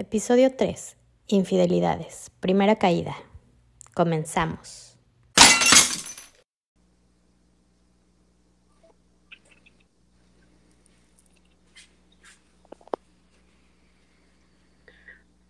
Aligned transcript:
Episodio 0.00 0.56
3. 0.56 0.96
Infidelidades. 1.26 2.30
Primera 2.40 2.76
caída. 2.76 3.14
Comenzamos. 3.92 4.96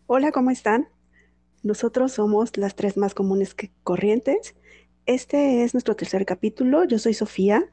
Hola, 0.08 0.32
¿cómo 0.32 0.50
están? 0.50 0.88
Nosotros 1.62 2.10
somos 2.10 2.56
las 2.56 2.74
tres 2.74 2.96
más 2.96 3.14
comunes 3.14 3.54
que 3.54 3.70
corrientes. 3.84 4.56
Este 5.06 5.64
es 5.64 5.74
nuestro 5.74 5.96
tercer 5.96 6.24
capítulo. 6.26 6.84
Yo 6.84 6.98
soy 6.98 7.14
Sofía 7.14 7.70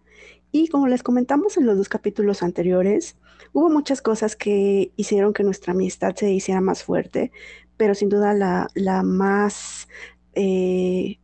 y 0.52 0.68
como 0.70 0.88
les 0.88 1.04
comentamos 1.04 1.58
en 1.58 1.66
los 1.66 1.78
dos 1.78 1.90
capítulos 1.90 2.42
anteriores, 2.44 3.18
hubo 3.54 3.70
muchas 3.70 4.02
cosas 4.02 4.36
que 4.36 4.92
hicieron 4.96 5.34
que 5.34 5.44
nuestra 5.44 5.74
amistad 5.74 6.16
se 6.16 6.32
hiciera 6.32 6.62
más 6.62 6.84
fuerte, 6.84 7.32
pero 7.78 7.96
sin 7.96 8.10
duda 8.10 8.34
la, 8.34 8.68
la 8.74 9.04
más 9.04 9.88
eh, 10.34 11.20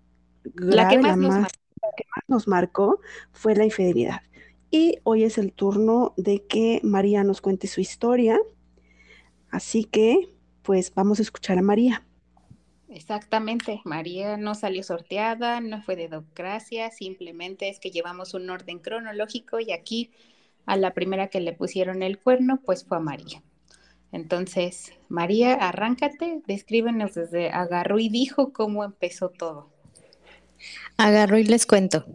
la, 0.56 0.88
que 0.88 1.00
más, 1.00 1.18
la 1.18 1.48
que 1.98 2.06
más 2.16 2.24
nos 2.28 2.48
marcó 2.48 3.00
fue 3.32 3.56
la 3.56 3.66
infidelidad. 3.66 4.22
Y 4.72 5.00
hoy 5.04 5.24
es 5.24 5.38
el 5.38 5.54
turno 5.54 6.14
de 6.18 6.46
que 6.46 6.80
María 6.84 7.24
nos 7.24 7.42
cuente 7.42 7.68
su 7.68 7.82
historia. 7.82 8.40
Así 9.50 9.86
que, 9.86 10.30
pues 10.64 10.94
vamos 10.96 11.20
a 11.20 11.22
escuchar 11.22 11.58
a 11.60 11.62
María. 11.62 12.06
Exactamente, 12.94 13.82
María 13.86 14.38
no 14.38 14.54
salió 14.54 14.84
sorteada, 14.84 15.62
no 15.62 15.82
fue 15.82 15.96
de 15.96 16.10
docracia, 16.10 16.92
simplemente 16.92 17.68
es 17.68 17.80
que 17.80 17.90
llevamos 17.90 18.36
un 18.36 18.48
orden 18.52 18.78
cronológico 18.78 19.60
y 19.60 19.72
aquí 19.72 20.12
a 20.68 20.78
la 20.78 20.94
primera 20.94 21.28
que 21.28 21.40
le 21.40 21.54
pusieron 21.54 22.04
el 22.04 22.20
cuerno, 22.20 22.60
pues 22.64 22.86
fue 22.86 22.98
a 22.98 23.00
María. 23.00 23.42
Entonces, 24.12 24.94
María, 25.10 25.56
arráncate, 25.56 26.44
descríbenos 26.46 27.16
desde 27.16 27.50
agarró 27.50 27.98
y 27.98 28.10
dijo 28.10 28.54
cómo 28.54 28.84
empezó 28.84 29.30
todo. 29.30 29.72
Agarró 30.96 31.40
y 31.40 31.46
les 31.46 31.66
cuento. 31.66 32.06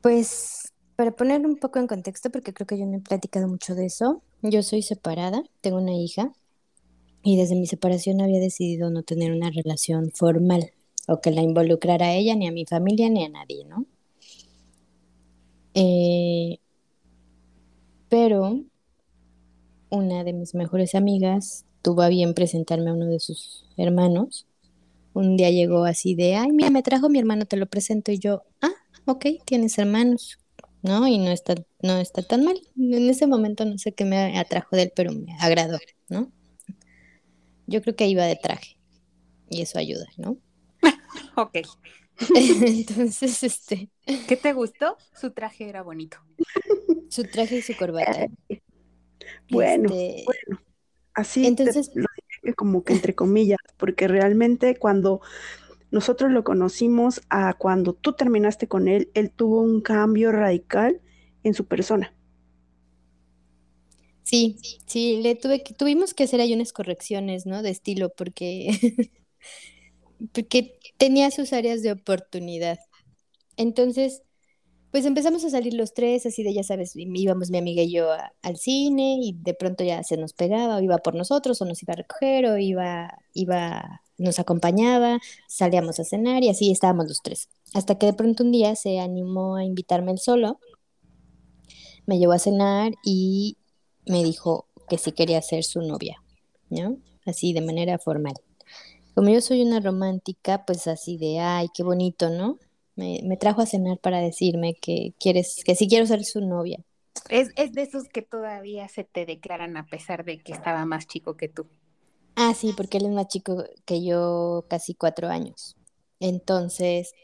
Pues 0.00 0.72
para 0.96 1.12
poner 1.12 1.46
un 1.46 1.56
poco 1.58 1.78
en 1.78 1.86
contexto, 1.86 2.28
porque 2.30 2.52
creo 2.52 2.66
que 2.66 2.76
yo 2.76 2.86
no 2.86 2.96
he 2.96 3.00
platicado 3.00 3.46
mucho 3.46 3.76
de 3.76 3.86
eso, 3.86 4.20
yo 4.42 4.64
soy 4.64 4.82
separada, 4.82 5.44
tengo 5.60 5.78
una 5.78 5.94
hija 5.94 6.32
y 7.24 7.36
desde 7.36 7.56
mi 7.56 7.66
separación 7.66 8.20
había 8.20 8.38
decidido 8.38 8.90
no 8.90 9.02
tener 9.02 9.32
una 9.32 9.50
relación 9.50 10.12
formal 10.12 10.72
o 11.08 11.20
que 11.22 11.30
la 11.30 11.42
involucrara 11.42 12.06
a 12.06 12.14
ella, 12.14 12.36
ni 12.36 12.46
a 12.46 12.52
mi 12.52 12.66
familia, 12.66 13.08
ni 13.08 13.24
a 13.24 13.30
nadie, 13.30 13.64
¿no? 13.64 13.86
Eh, 15.72 16.58
pero 18.10 18.60
una 19.90 20.22
de 20.22 20.32
mis 20.34 20.54
mejores 20.54 20.94
amigas 20.94 21.64
tuvo 21.82 22.02
a 22.02 22.08
bien 22.08 22.34
presentarme 22.34 22.90
a 22.90 22.94
uno 22.94 23.06
de 23.06 23.20
sus 23.20 23.66
hermanos. 23.78 24.46
Un 25.14 25.36
día 25.38 25.50
llegó 25.50 25.84
así 25.84 26.14
de, 26.14 26.36
ay, 26.36 26.50
mira, 26.52 26.70
me 26.70 26.82
trajo 26.82 27.08
mi 27.08 27.18
hermano, 27.18 27.46
te 27.46 27.56
lo 27.56 27.66
presento. 27.66 28.12
Y 28.12 28.18
yo, 28.18 28.42
ah, 28.60 28.74
ok, 29.06 29.26
tienes 29.46 29.78
hermanos, 29.78 30.38
¿no? 30.82 31.08
Y 31.08 31.18
no 31.18 31.30
está, 31.30 31.54
no 31.82 31.96
está 31.98 32.22
tan 32.22 32.44
mal. 32.44 32.60
En 32.76 33.08
ese 33.08 33.26
momento 33.26 33.64
no 33.64 33.78
sé 33.78 33.92
qué 33.92 34.04
me 34.04 34.38
atrajo 34.38 34.76
de 34.76 34.82
él, 34.82 34.92
pero 34.94 35.12
me 35.12 35.34
agradó, 35.40 35.78
¿no? 36.08 36.30
Yo 37.66 37.82
creo 37.82 37.96
que 37.96 38.06
iba 38.06 38.24
de 38.24 38.36
traje 38.36 38.76
y 39.48 39.62
eso 39.62 39.78
ayuda, 39.78 40.06
¿no? 40.16 40.38
ok. 41.36 41.58
Entonces, 42.34 43.42
este. 43.42 43.90
¿Qué 44.28 44.36
te 44.36 44.52
gustó? 44.52 44.96
Su 45.14 45.32
traje 45.32 45.68
era 45.68 45.82
bonito. 45.82 46.18
Su 47.08 47.24
traje 47.24 47.58
y 47.58 47.62
su 47.62 47.76
corbata. 47.76 48.28
Bueno, 49.50 49.84
este, 49.84 50.24
bueno. 50.24 50.62
Así 51.14 51.46
entonces 51.46 51.90
lo 51.94 52.06
dije 52.42 52.54
como 52.54 52.82
que 52.82 52.92
entre 52.92 53.14
comillas, 53.14 53.58
porque 53.76 54.08
realmente 54.08 54.76
cuando 54.76 55.20
nosotros 55.90 56.32
lo 56.32 56.42
conocimos 56.42 57.22
a 57.30 57.54
cuando 57.54 57.94
tú 57.94 58.14
terminaste 58.14 58.66
con 58.66 58.88
él, 58.88 59.10
él 59.14 59.30
tuvo 59.30 59.60
un 59.60 59.80
cambio 59.80 60.32
radical 60.32 61.00
en 61.44 61.54
su 61.54 61.66
persona. 61.66 62.13
Sí, 64.24 64.56
sí, 64.86 65.20
le 65.22 65.34
tuvimos 65.36 66.14
que 66.14 66.24
hacer 66.24 66.40
ahí 66.40 66.54
unas 66.54 66.72
correcciones, 66.72 67.46
¿no? 67.46 67.62
De 67.62 67.70
estilo, 67.70 68.08
porque, 68.10 68.70
porque 70.32 70.78
tenía 70.98 71.30
sus 71.30 71.52
áreas 71.52 71.82
de 71.82 71.92
oportunidad. 71.92 72.78
Entonces, 73.56 74.22
pues 74.92 75.06
empezamos 75.06 75.44
a 75.44 75.50
salir 75.50 75.74
los 75.74 75.94
tres, 75.94 76.26
así 76.26 76.44
de, 76.44 76.54
ya 76.54 76.64
sabes, 76.64 76.94
íbamos 76.96 77.50
mi 77.50 77.58
amiga 77.58 77.82
y 77.82 77.92
yo 77.92 78.08
al 78.42 78.56
cine 78.58 79.18
y 79.22 79.34
de 79.42 79.54
pronto 79.54 79.84
ya 79.84 80.02
se 80.04 80.16
nos 80.18 80.34
pegaba, 80.34 80.76
o 80.78 80.82
iba 80.82 80.98
por 80.98 81.14
nosotros, 81.16 81.62
o 81.62 81.66
nos 81.66 81.82
iba 81.82 81.94
a 81.94 81.96
recoger, 81.98 82.46
o 82.46 82.58
iba, 82.58 83.18
iba, 83.34 84.02
nos 84.18 84.40
acompañaba, 84.40 85.20
salíamos 85.48 86.00
a 86.00 86.04
cenar 86.04 86.44
y 86.44 86.50
así 86.50 86.72
estábamos 86.72 87.08
los 87.08 87.22
tres. 87.22 87.48
Hasta 87.74 87.98
que 87.98 88.06
de 88.06 88.14
pronto 88.14 88.44
un 88.44 88.52
día 88.52 88.76
se 88.76 89.00
animó 89.00 89.56
a 89.56 89.64
invitarme 89.64 90.12
él 90.12 90.18
solo, 90.20 90.60
me 92.06 92.18
llevó 92.18 92.32
a 92.32 92.38
cenar 92.38 92.92
y 93.04 93.56
me 94.06 94.22
dijo 94.22 94.66
que 94.88 94.98
sí 94.98 95.12
quería 95.12 95.40
ser 95.42 95.64
su 95.64 95.80
novia, 95.80 96.22
¿no? 96.70 96.98
Así 97.24 97.52
de 97.52 97.60
manera 97.60 97.98
formal. 97.98 98.34
Como 99.14 99.30
yo 99.30 99.40
soy 99.40 99.62
una 99.62 99.80
romántica, 99.80 100.64
pues 100.66 100.86
así 100.86 101.16
de, 101.18 101.38
ay, 101.40 101.68
qué 101.74 101.82
bonito, 101.82 102.30
¿no? 102.30 102.58
Me, 102.96 103.36
trajo 103.38 103.62
a 103.62 103.66
cenar 103.66 103.98
para 103.98 104.20
decirme 104.20 104.74
que 104.74 105.14
quieres, 105.18 105.62
que 105.64 105.74
sí 105.74 105.88
quiero 105.88 106.06
ser 106.06 106.24
su 106.24 106.40
novia. 106.40 106.80
Es, 107.28 107.50
es 107.56 107.72
de 107.72 107.82
esos 107.82 108.08
que 108.08 108.22
todavía 108.22 108.88
se 108.88 109.04
te 109.04 109.26
declaran 109.26 109.76
a 109.76 109.86
pesar 109.86 110.24
de 110.24 110.40
que 110.42 110.52
estaba 110.52 110.84
más 110.84 111.06
chico 111.06 111.36
que 111.36 111.48
tú. 111.48 111.66
Ah, 112.36 112.54
sí, 112.54 112.72
porque 112.76 112.98
él 112.98 113.06
es 113.06 113.12
más 113.12 113.28
chico 113.28 113.64
que 113.84 114.04
yo, 114.04 114.64
casi 114.68 114.94
cuatro 114.94 115.28
años. 115.28 115.76
Entonces, 116.20 117.14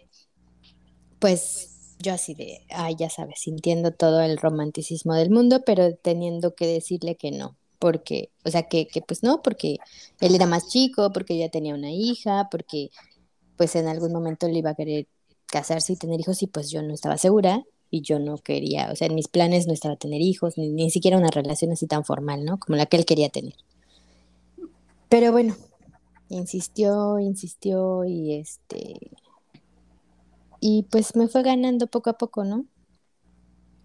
pues 1.18 1.79
yo 2.02 2.14
así 2.14 2.34
de, 2.34 2.62
ay, 2.70 2.96
ya 2.96 3.10
sabes, 3.10 3.40
sintiendo 3.40 3.92
todo 3.92 4.20
el 4.22 4.38
romanticismo 4.38 5.14
del 5.14 5.30
mundo, 5.30 5.62
pero 5.64 5.94
teniendo 5.94 6.54
que 6.54 6.66
decirle 6.66 7.16
que 7.16 7.30
no, 7.30 7.56
porque, 7.78 8.30
o 8.44 8.50
sea, 8.50 8.64
que, 8.64 8.88
que 8.88 9.02
pues 9.02 9.22
no, 9.22 9.42
porque 9.42 9.78
él 10.20 10.34
era 10.34 10.46
más 10.46 10.68
chico, 10.68 11.12
porque 11.12 11.38
ya 11.38 11.48
tenía 11.50 11.74
una 11.74 11.92
hija, 11.92 12.48
porque 12.50 12.90
pues 13.56 13.76
en 13.76 13.88
algún 13.88 14.12
momento 14.12 14.48
le 14.48 14.58
iba 14.58 14.70
a 14.70 14.74
querer 14.74 15.06
casarse 15.46 15.92
y 15.92 15.96
tener 15.96 16.20
hijos 16.20 16.42
y 16.42 16.46
pues 16.46 16.70
yo 16.70 16.82
no 16.82 16.94
estaba 16.94 17.18
segura 17.18 17.64
y 17.90 18.02
yo 18.02 18.18
no 18.18 18.38
quería, 18.38 18.90
o 18.92 18.96
sea, 18.96 19.08
en 19.08 19.14
mis 19.14 19.28
planes 19.28 19.66
no 19.66 19.72
estaba 19.72 19.96
tener 19.96 20.20
hijos, 20.20 20.56
ni, 20.56 20.68
ni 20.68 20.90
siquiera 20.90 21.18
una 21.18 21.30
relación 21.30 21.72
así 21.72 21.86
tan 21.86 22.04
formal, 22.04 22.44
¿no? 22.44 22.58
Como 22.58 22.76
la 22.76 22.86
que 22.86 22.96
él 22.96 23.04
quería 23.04 23.28
tener. 23.28 23.54
Pero 25.08 25.32
bueno, 25.32 25.56
insistió, 26.28 27.18
insistió 27.18 28.04
y 28.04 28.34
este, 28.34 29.10
y 30.60 30.84
pues 30.90 31.16
me 31.16 31.28
fue 31.28 31.42
ganando 31.42 31.86
poco 31.86 32.10
a 32.10 32.18
poco, 32.18 32.44
¿no? 32.44 32.66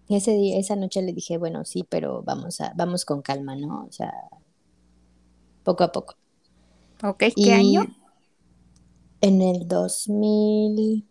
Ese 0.08 0.32
día, 0.32 0.58
esa 0.58 0.76
noche 0.76 1.02
le 1.02 1.12
dije, 1.12 1.36
bueno, 1.36 1.64
sí, 1.64 1.84
pero 1.88 2.22
vamos 2.22 2.60
a, 2.60 2.72
vamos 2.76 3.04
con 3.04 3.22
calma, 3.22 3.56
¿no? 3.56 3.86
O 3.86 3.92
sea, 3.92 4.12
poco 5.64 5.82
a 5.82 5.90
poco. 5.90 6.14
Ok, 7.02 7.24
¿qué 7.34 7.52
año? 7.52 7.86
En 9.20 9.42
el 9.42 9.66
2000. 9.66 11.04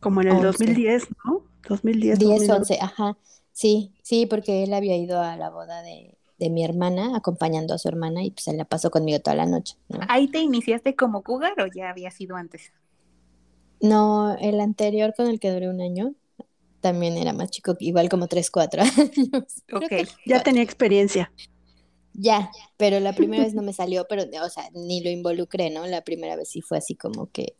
Como 0.00 0.22
en 0.22 0.28
el 0.28 0.42
2010, 0.42 1.08
¿no? 1.24 1.42
2010. 1.68 2.18
10, 2.18 2.48
11, 2.50 2.78
ajá. 2.80 3.16
Sí, 3.52 3.92
sí, 4.02 4.26
porque 4.26 4.62
él 4.62 4.74
había 4.74 4.96
ido 4.96 5.20
a 5.20 5.36
la 5.36 5.50
boda 5.50 5.82
de, 5.82 6.16
de 6.38 6.50
mi 6.50 6.64
hermana, 6.64 7.16
acompañando 7.16 7.74
a 7.74 7.78
su 7.78 7.88
hermana, 7.88 8.22
y 8.22 8.30
pues 8.30 8.44
se 8.44 8.52
la 8.52 8.64
pasó 8.64 8.90
conmigo 8.90 9.18
toda 9.20 9.36
la 9.36 9.46
noche. 9.46 9.76
¿no? 9.88 10.00
¿Ahí 10.08 10.28
te 10.28 10.38
iniciaste 10.38 10.94
como 10.94 11.22
cougar 11.22 11.60
o 11.60 11.66
ya 11.66 11.90
había 11.90 12.10
sido 12.10 12.36
antes? 12.36 12.72
No, 13.88 14.36
el 14.38 14.60
anterior 14.60 15.14
con 15.16 15.28
el 15.28 15.40
que 15.40 15.50
duré 15.50 15.68
un 15.68 15.80
año 15.80 16.14
también 16.80 17.16
era 17.16 17.32
más 17.32 17.50
chico, 17.50 17.74
igual 17.80 18.08
como 18.08 18.28
3, 18.28 18.50
4 18.50 18.82
años. 18.96 19.62
Ok, 19.72 20.08
ya 20.24 20.42
tenía 20.42 20.62
experiencia. 20.62 21.32
Ya, 22.12 22.50
pero 22.76 23.00
la 23.00 23.12
primera 23.12 23.42
vez 23.42 23.54
no 23.54 23.62
me 23.62 23.72
salió, 23.72 24.06
pero, 24.08 24.22
o 24.22 24.48
sea, 24.48 24.70
ni 24.72 25.02
lo 25.02 25.10
involucré, 25.10 25.68
¿no? 25.70 25.86
La 25.86 26.02
primera 26.02 26.36
vez 26.36 26.48
sí 26.48 26.62
fue 26.62 26.78
así 26.78 26.94
como 26.94 27.30
que 27.30 27.56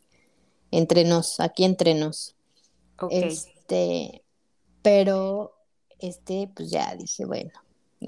entre 0.70 1.04
nos, 1.04 1.40
aquí 1.40 1.64
entre 1.64 1.94
nos. 1.94 2.36
Este, 3.10 4.22
pero, 4.80 5.52
este, 5.98 6.48
pues 6.54 6.70
ya 6.70 6.94
dije, 6.94 7.26
bueno, 7.26 7.50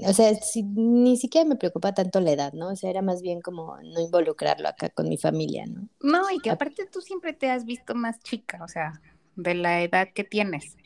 o 0.05 0.13
sea, 0.13 0.33
ni 0.75 1.17
siquiera 1.17 1.49
me 1.49 1.57
preocupa 1.57 1.93
tanto 1.93 2.21
la 2.21 2.33
edad, 2.33 2.53
¿no? 2.53 2.69
O 2.69 2.77
sea, 2.77 2.91
era 2.91 3.03
más 3.03 3.23
bien 3.23 3.41
como 3.41 3.77
no 3.83 4.01
involucrarlo 4.01 4.69
acá 4.69 4.91
con 4.91 5.09
mi 5.09 5.19
familia, 5.19 5.67
¿no? 5.67 5.89
No, 6.01 6.31
y 6.31 6.39
que 6.39 6.51
aparte 6.51 6.87
tú 6.87 7.01
siempre 7.01 7.33
te 7.33 7.51
has 7.51 7.65
visto 7.65 7.95
más 7.95 8.21
chica, 8.21 8.63
o 8.63 8.69
sea, 8.69 9.01
de 9.37 9.55
la 9.55 9.83
edad 9.83 10.09
que 10.15 10.25
tienes. 10.25 10.77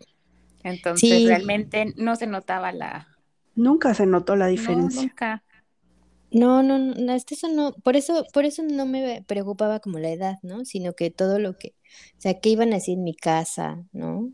Entonces, 0.63 1.27
realmente 1.27 1.93
no 1.97 2.17
se 2.17 2.27
notaba 2.27 2.73
la... 2.73 3.09
Nunca 3.55 3.95
se 3.95 4.07
notó 4.07 4.37
la 4.37 4.47
diferencia. 4.47 5.03
No, 5.03 5.09
nunca. 5.09 5.45
No, 6.31 6.63
no, 6.63 6.79
no, 6.79 7.13
eso 7.13 7.49
no, 7.49 7.73
por 7.83 7.97
eso, 7.97 8.25
por 8.33 8.47
eso 8.47 8.63
no 8.63 8.87
me 8.87 9.23
preocupaba 9.27 9.81
como 9.81 9.99
la 9.99 10.11
edad, 10.11 10.39
¿no? 10.43 10.65
Sino 10.65 10.95
que 10.95 11.11
todo 11.11 11.39
lo 11.39 11.59
que, 11.59 11.75
o 12.17 12.21
sea, 12.21 12.41
que 12.41 12.49
iban 12.49 12.73
a 12.73 12.77
decir 12.77 12.97
en 12.97 13.05
mi 13.05 13.15
casa, 13.15 13.85
¿no? 13.93 14.31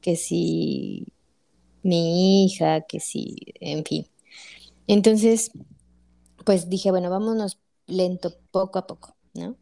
Que 0.00 0.16
si 0.16 1.06
mi 1.84 2.44
hija, 2.44 2.80
que 2.80 2.98
sí, 2.98 3.36
en 3.60 3.84
fin. 3.84 4.06
Entonces, 4.86 5.50
pues 6.44 6.68
dije, 6.68 6.90
bueno, 6.90 7.10
vámonos 7.10 7.58
lento, 7.86 8.34
poco 8.50 8.78
a 8.78 8.86
poco, 8.86 9.16
¿no? 9.34 9.56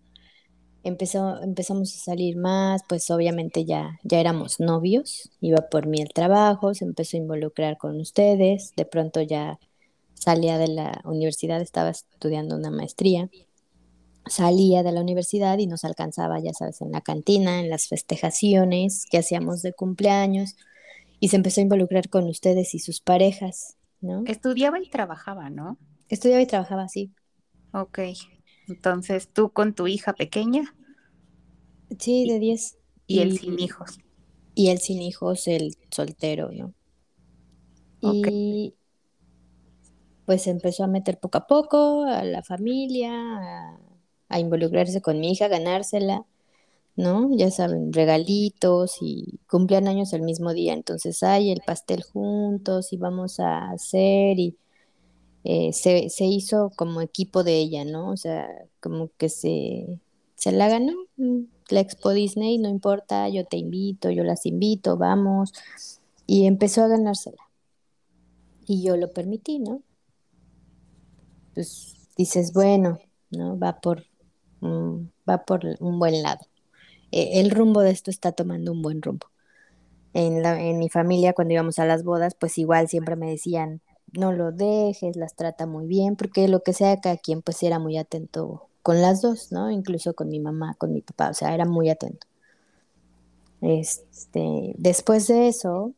Empezó, 0.82 1.42
empezamos 1.42 1.94
a 1.94 1.98
salir 1.98 2.36
más, 2.36 2.82
pues 2.86 3.10
obviamente 3.10 3.64
ya, 3.64 3.98
ya 4.02 4.20
éramos 4.20 4.60
novios, 4.60 5.30
iba 5.40 5.68
por 5.70 5.86
mí 5.86 6.02
el 6.02 6.12
trabajo, 6.12 6.74
se 6.74 6.84
empezó 6.84 7.16
a 7.16 7.20
involucrar 7.20 7.78
con 7.78 7.98
ustedes, 8.00 8.72
de 8.76 8.84
pronto 8.84 9.22
ya 9.22 9.58
salía 10.12 10.58
de 10.58 10.68
la 10.68 11.00
universidad, 11.04 11.62
estaba 11.62 11.90
estudiando 11.90 12.56
una 12.56 12.70
maestría, 12.70 13.30
salía 14.26 14.82
de 14.82 14.92
la 14.92 15.00
universidad 15.00 15.56
y 15.58 15.66
nos 15.66 15.84
alcanzaba, 15.84 16.38
ya 16.40 16.52
sabes, 16.52 16.82
en 16.82 16.92
la 16.92 17.00
cantina, 17.00 17.60
en 17.60 17.70
las 17.70 17.88
festejaciones 17.88 19.06
que 19.10 19.18
hacíamos 19.18 19.62
de 19.62 19.72
cumpleaños, 19.72 20.56
y 21.18 21.28
se 21.28 21.36
empezó 21.36 21.60
a 21.60 21.62
involucrar 21.62 22.10
con 22.10 22.28
ustedes 22.28 22.74
y 22.74 22.78
sus 22.78 23.00
parejas, 23.00 23.76
¿no? 24.04 24.22
Estudiaba 24.26 24.78
y 24.80 24.88
trabajaba, 24.88 25.50
¿no? 25.50 25.78
Estudiaba 26.08 26.42
y 26.42 26.46
trabajaba, 26.46 26.88
sí. 26.88 27.12
Ok. 27.72 28.00
Entonces, 28.68 29.28
tú 29.28 29.50
con 29.50 29.74
tu 29.74 29.86
hija 29.86 30.12
pequeña. 30.12 30.74
Sí, 31.98 32.28
de 32.28 32.38
10. 32.38 32.78
Y, 33.06 33.20
él 33.20 33.38
sin 33.38 33.58
hijos. 33.58 33.98
Y 34.54 34.68
él 34.68 34.78
sin 34.78 35.02
hijos, 35.02 35.48
el 35.48 35.76
soltero, 35.90 36.50
¿no? 36.52 36.72
Y 38.00 38.74
pues 40.26 40.46
empezó 40.46 40.84
a 40.84 40.88
meter 40.88 41.18
poco 41.18 41.38
a 41.38 41.46
poco 41.46 42.04
a 42.04 42.22
la 42.22 42.42
familia, 42.42 43.12
a, 43.14 43.78
a, 44.28 44.38
involucrarse 44.38 45.00
con 45.00 45.20
mi 45.20 45.32
hija, 45.32 45.46
a 45.46 45.48
ganársela, 45.48 46.26
¿no? 46.96 47.28
Ya 47.36 47.50
saben, 47.50 47.92
regalitos 47.92 48.98
y 49.00 49.40
cumplían 49.48 49.88
años 49.88 50.12
el 50.12 50.22
mismo 50.22 50.52
día, 50.52 50.74
entonces 50.74 51.22
hay 51.22 51.50
el 51.50 51.60
pastel 51.66 52.02
juntos 52.02 52.92
y 52.92 52.96
vamos 52.96 53.40
a 53.40 53.70
hacer 53.70 54.38
y 54.38 54.56
eh, 55.44 55.72
se, 55.72 56.08
se, 56.08 56.24
hizo 56.24 56.70
como 56.74 57.02
equipo 57.02 57.44
de 57.44 57.58
ella, 57.58 57.84
¿no? 57.84 58.10
O 58.10 58.16
sea, 58.16 58.48
como 58.80 59.10
que 59.18 59.28
se, 59.28 60.00
se 60.36 60.52
la 60.52 60.68
ganó. 60.68 60.94
Mm, 61.16 61.44
la 61.70 61.80
Expo 61.80 62.10
Disney, 62.10 62.58
no 62.58 62.68
importa, 62.68 63.28
yo 63.28 63.44
te 63.44 63.58
invito, 63.58 64.10
yo 64.10 64.24
las 64.24 64.46
invito, 64.46 64.96
vamos. 64.96 65.52
Y 66.26 66.46
empezó 66.46 66.82
a 66.82 66.88
ganársela. 66.88 67.42
Y 68.66 68.82
yo 68.82 68.96
lo 68.96 69.12
permití, 69.12 69.58
¿no? 69.58 69.82
Pues 71.54 71.94
dices, 72.16 72.52
bueno, 72.52 72.98
¿no? 73.30 73.58
Va 73.58 73.80
por, 73.80 74.04
va 74.62 75.44
por 75.44 75.60
un 75.80 75.98
buen 75.98 76.22
lado. 76.22 76.46
E, 77.14 77.40
el 77.40 77.50
rumbo 77.50 77.80
de 77.80 77.92
esto 77.92 78.10
está 78.10 78.32
tomando 78.32 78.72
un 78.72 78.82
buen 78.82 79.00
rumbo. 79.00 79.28
En, 80.14 80.42
la, 80.42 80.60
en 80.60 80.78
mi 80.78 80.88
familia, 80.88 81.32
cuando 81.32 81.54
íbamos 81.54 81.78
a 81.78 81.86
las 81.86 82.02
bodas, 82.02 82.34
pues 82.34 82.58
igual 82.58 82.88
siempre 82.88 83.14
me 83.14 83.30
decían, 83.30 83.80
no 84.12 84.32
lo 84.32 84.50
dejes, 84.50 85.16
las 85.16 85.34
trata 85.36 85.66
muy 85.66 85.86
bien, 85.86 86.16
porque 86.16 86.48
lo 86.48 86.62
que 86.62 86.72
sea, 86.72 87.00
cada 87.00 87.16
quien 87.16 87.40
pues 87.40 87.62
era 87.62 87.78
muy 87.78 87.98
atento 87.98 88.68
con 88.82 89.00
las 89.00 89.22
dos, 89.22 89.52
¿no? 89.52 89.70
Incluso 89.70 90.14
con 90.14 90.28
mi 90.28 90.40
mamá, 90.40 90.74
con 90.76 90.92
mi 90.92 91.02
papá, 91.02 91.30
o 91.30 91.34
sea, 91.34 91.54
era 91.54 91.64
muy 91.64 91.88
atento. 91.88 92.26
Este, 93.60 94.74
después 94.76 95.28
de 95.28 95.48
eso, 95.48 95.92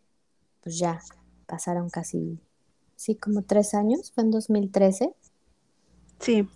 pues 0.62 0.78
ya 0.78 1.00
pasaron 1.46 1.88
casi, 1.88 2.38
sí, 2.94 3.16
como 3.16 3.42
tres 3.42 3.74
años, 3.74 4.12
fue 4.14 4.24
en 4.24 4.30
2013. 4.30 5.14
Sí. 6.20 6.48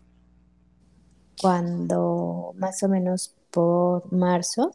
Cuando 1.41 2.53
más 2.57 2.83
o 2.83 2.89
menos 2.89 3.35
por 3.51 4.13
marzo 4.13 4.73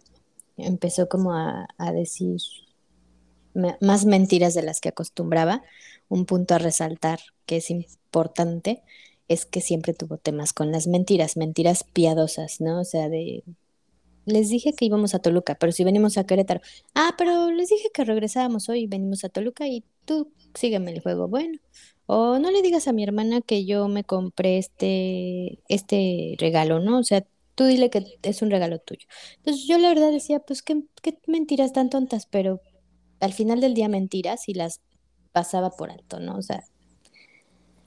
empezó 0.58 1.08
como 1.10 1.34
a, 1.34 1.68
decir 1.94 2.40
más 3.82 4.06
mentiras 4.06 4.54
de 4.54 4.64
las 4.64 4.82
que 4.82 4.90
acostumbraba. 4.90 5.64
Un 6.10 6.26
punto 6.26 6.56
a 6.56 6.60
resaltar 6.60 7.20
que 7.46 7.58
es 7.58 7.72
importante 7.72 8.84
es 9.28 9.46
que 9.46 9.62
siempre 9.62 9.94
tuvo 9.94 10.18
temas 10.18 10.54
con 10.54 10.72
las 10.72 10.88
mentiras, 10.88 11.38
mentiras 11.38 11.84
piadosas, 11.84 12.62
¿no? 12.62 12.82
O 12.82 12.84
sea, 12.84 13.10
de 13.10 13.44
les 14.26 14.50
dije 14.50 14.74
que 14.74 14.86
íbamos 14.86 15.16
a 15.16 15.20
Toluca, 15.20 15.56
pero 15.56 15.72
si 15.72 15.84
venimos 15.84 16.18
a 16.18 16.26
Querétaro. 16.26 16.62
Ah, 16.96 17.14
pero 17.18 17.52
les 17.52 17.70
dije 17.70 17.90
que 17.94 18.04
regresábamos 18.04 18.70
hoy, 18.70 18.88
venimos 18.88 19.24
a 19.24 19.30
Toluca 19.30 19.68
y 19.68 19.84
tú 20.06 20.32
sígueme 20.54 20.92
el 20.92 21.02
juego. 21.02 21.28
Bueno, 21.28 21.60
o 22.08 22.40
no 22.40 22.52
le 22.52 22.62
digas 22.62 22.88
a 22.88 22.94
mi 22.94 23.04
hermana 23.04 23.42
que 23.42 23.66
yo 23.66 23.88
me 23.88 24.04
compré 24.04 24.58
este 24.58 25.60
este 25.70 26.36
regalo, 26.40 26.80
¿no? 26.80 27.00
O 27.00 27.04
sea, 27.04 27.26
tú 27.56 27.66
dile 27.66 27.90
que 27.90 28.20
es 28.22 28.42
un 28.42 28.52
regalo 28.52 28.80
tuyo. 28.80 29.08
Entonces 29.38 29.66
yo 29.66 29.78
la 29.78 29.90
verdad 29.90 30.12
decía, 30.12 30.40
pues 30.40 30.62
qué, 30.62 30.84
qué 31.02 31.18
mentiras 31.26 31.74
tan 31.74 31.90
tontas, 31.90 32.28
pero 32.28 32.62
al 33.20 33.34
final 33.34 33.62
del 33.62 33.74
día 33.74 33.88
mentiras 33.88 34.48
y 34.48 34.54
las 34.54 34.82
pasaba 35.32 35.72
por 35.72 35.90
alto, 35.90 36.20
¿no? 36.20 36.38
O 36.38 36.42
sea. 36.42 36.64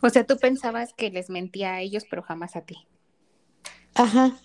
O 0.00 0.10
sea, 0.10 0.26
tú 0.26 0.36
pensabas 0.38 0.92
que 0.94 1.10
les 1.10 1.28
mentía 1.28 1.74
a 1.74 1.80
ellos, 1.80 2.04
pero 2.08 2.22
jamás 2.22 2.56
a 2.56 2.62
ti. 2.62 2.76
Ajá. 3.94 4.38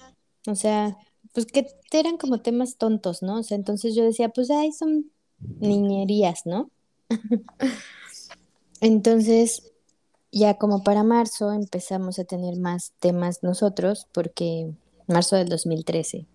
O 0.48 0.56
sea, 0.56 0.98
pues 1.34 1.46
que 1.46 1.68
eran 1.92 2.18
como 2.18 2.42
temas 2.42 2.78
tontos, 2.78 3.22
¿no? 3.22 3.40
O 3.40 3.44
sea, 3.44 3.56
entonces 3.56 3.96
yo 3.96 4.04
decía, 4.04 4.30
pues 4.30 4.50
ay, 4.52 4.72
son 4.72 5.12
niñerías, 5.60 6.46
¿no? 6.46 6.70
entonces, 8.82 9.72
ya 10.32 10.56
como 10.56 10.84
para 10.84 11.04
marzo 11.04 11.54
empezamos 11.54 12.20
a 12.20 12.24
tener 12.24 12.58
más 12.58 12.94
temas 13.00 13.44
nosotros, 13.44 14.08
porque 14.12 14.74
marzo 15.08 15.36
del 15.36 15.50
2013 15.50 16.26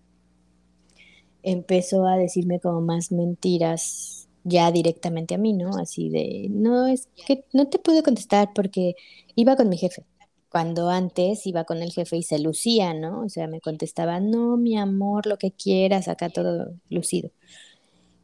empezó 1.43 2.05
a 2.05 2.17
decirme 2.17 2.59
como 2.59 2.81
más 2.81 3.11
mentiras 3.11 4.27
ya 4.43 4.71
directamente 4.71 5.35
a 5.35 5.37
mí, 5.37 5.53
¿no? 5.53 5.71
Así 5.77 6.09
de, 6.09 6.47
no, 6.49 6.87
es 6.87 7.09
que 7.27 7.45
no 7.53 7.67
te 7.67 7.79
pude 7.79 8.03
contestar 8.03 8.49
porque 8.53 8.95
iba 9.35 9.55
con 9.55 9.69
mi 9.69 9.77
jefe. 9.77 10.05
Cuando 10.49 10.89
antes 10.89 11.45
iba 11.45 11.63
con 11.65 11.83
el 11.83 11.91
jefe 11.91 12.17
y 12.17 12.23
se 12.23 12.39
lucía, 12.39 12.93
¿no? 12.93 13.21
O 13.21 13.29
sea, 13.29 13.47
me 13.47 13.61
contestaba, 13.61 14.19
no, 14.19 14.57
mi 14.57 14.77
amor, 14.77 15.27
lo 15.27 15.37
que 15.37 15.51
quieras, 15.51 16.07
acá 16.07 16.29
todo 16.29 16.73
lucido. 16.89 17.29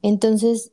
Entonces, 0.02 0.72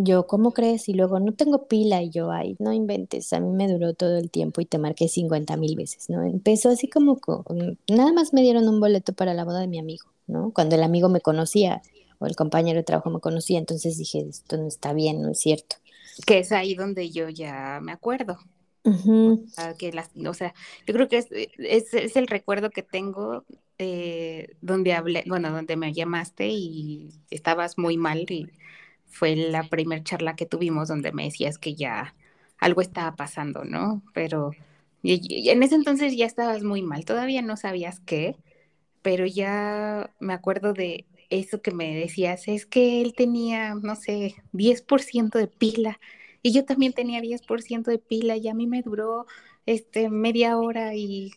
yo, 0.00 0.26
¿cómo 0.26 0.52
crees? 0.52 0.88
Y 0.88 0.94
luego, 0.94 1.20
no 1.20 1.32
tengo 1.32 1.66
pila. 1.66 2.02
Y 2.02 2.10
yo, 2.10 2.30
ay, 2.30 2.56
no 2.58 2.72
inventes, 2.72 3.32
a 3.32 3.40
mí 3.40 3.50
me 3.50 3.68
duró 3.68 3.94
todo 3.94 4.16
el 4.16 4.30
tiempo 4.30 4.60
y 4.60 4.64
te 4.66 4.78
marqué 4.78 5.08
50 5.08 5.56
mil 5.56 5.76
veces, 5.76 6.08
¿no? 6.08 6.22
Empezó 6.22 6.70
así 6.70 6.88
como, 6.88 7.18
con, 7.18 7.78
nada 7.88 8.12
más 8.12 8.32
me 8.32 8.42
dieron 8.42 8.68
un 8.68 8.80
boleto 8.80 9.12
para 9.12 9.34
la 9.34 9.44
boda 9.44 9.60
de 9.60 9.68
mi 9.68 9.78
amigo, 9.78 10.06
¿no? 10.26 10.52
Cuando 10.52 10.76
el 10.76 10.82
amigo 10.82 11.08
me 11.08 11.20
conocía 11.20 11.82
o 12.18 12.26
el 12.26 12.36
compañero 12.36 12.78
de 12.78 12.84
trabajo 12.84 13.10
me 13.10 13.20
conocía, 13.20 13.58
entonces 13.58 13.98
dije, 13.98 14.26
esto 14.28 14.56
no 14.56 14.66
está 14.66 14.92
bien, 14.92 15.22
no 15.22 15.30
es 15.30 15.40
cierto. 15.40 15.76
Que 16.26 16.38
es 16.38 16.52
ahí 16.52 16.74
donde 16.74 17.10
yo 17.10 17.28
ya 17.28 17.80
me 17.82 17.92
acuerdo. 17.92 18.38
que 19.78 19.92
las, 19.92 20.10
o 20.16 20.34
sea, 20.34 20.54
yo 20.86 20.94
creo 20.94 21.08
que 21.08 21.18
es, 21.18 21.28
es, 21.58 22.16
el 22.16 22.26
recuerdo 22.26 22.70
que 22.70 22.82
tengo 22.82 23.44
eh, 23.78 24.56
donde 24.60 24.94
hablé, 24.94 25.24
bueno, 25.26 25.50
donde 25.52 25.76
me 25.76 25.92
llamaste 25.92 26.48
y 26.48 27.10
estabas 27.30 27.76
muy 27.76 27.96
mal 27.96 28.24
y 28.30 28.48
fue 29.08 29.36
la 29.36 29.64
primera 29.64 30.02
charla 30.04 30.36
que 30.36 30.46
tuvimos 30.46 30.88
donde 30.88 31.12
me 31.12 31.24
decías 31.24 31.58
que 31.58 31.74
ya 31.74 32.14
algo 32.58 32.80
estaba 32.80 33.16
pasando, 33.16 33.64
¿no? 33.64 34.02
Pero 34.14 34.52
y 35.02 35.48
en 35.50 35.62
ese 35.62 35.76
entonces 35.76 36.16
ya 36.16 36.26
estabas 36.26 36.62
muy 36.64 36.82
mal, 36.82 37.04
todavía 37.04 37.40
no 37.42 37.56
sabías 37.56 38.00
qué, 38.00 38.36
pero 39.02 39.26
ya 39.26 40.10
me 40.20 40.34
acuerdo 40.34 40.72
de 40.74 41.06
eso 41.30 41.62
que 41.62 41.70
me 41.72 41.94
decías, 41.96 42.48
es 42.48 42.66
que 42.66 43.02
él 43.02 43.14
tenía, 43.16 43.74
no 43.74 43.96
sé, 43.96 44.34
10% 44.52 45.38
de 45.38 45.48
pila 45.48 46.00
y 46.42 46.52
yo 46.52 46.64
también 46.64 46.92
tenía 46.92 47.20
10% 47.20 47.90
de 47.90 47.98
pila 47.98 48.36
y 48.36 48.48
a 48.48 48.54
mí 48.54 48.66
me 48.66 48.82
duró 48.82 49.26
este 49.66 50.10
media 50.10 50.58
hora 50.58 50.94
y 50.94 51.32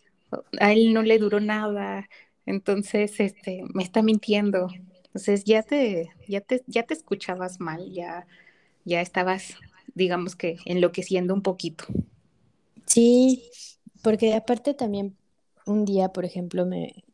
a 0.60 0.72
él 0.72 0.92
no 0.94 1.02
le 1.02 1.18
duró 1.18 1.40
nada. 1.40 2.08
Entonces, 2.46 3.20
este, 3.20 3.62
me 3.74 3.82
está 3.82 4.02
mintiendo. 4.02 4.68
Entonces, 5.12 5.44
ya 5.44 5.62
te 5.62 6.10
ya 6.26 6.40
te 6.40 6.62
ya 6.66 6.84
te 6.84 6.94
escuchabas 6.94 7.60
mal, 7.60 7.92
ya 7.92 8.26
ya 8.84 9.02
estabas 9.02 9.54
digamos 9.94 10.36
que 10.36 10.56
enloqueciendo 10.64 11.34
un 11.34 11.42
poquito. 11.42 11.84
Sí, 12.86 13.44
porque 14.02 14.34
aparte 14.34 14.72
también 14.72 15.16
un 15.66 15.84
día, 15.84 16.08
por 16.08 16.24
ejemplo, 16.24 16.64
me 16.64 17.04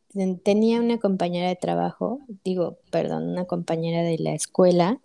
tenía 0.45 0.81
una 0.81 0.99
compañera 0.99 1.49
de 1.49 1.57
trabajo, 1.57 2.21
digo, 2.45 2.79
perdón, 2.91 3.29
una 3.31 3.45
compañera 3.45 4.03
de 4.03 4.19
la 4.19 4.33
escuela 4.33 5.01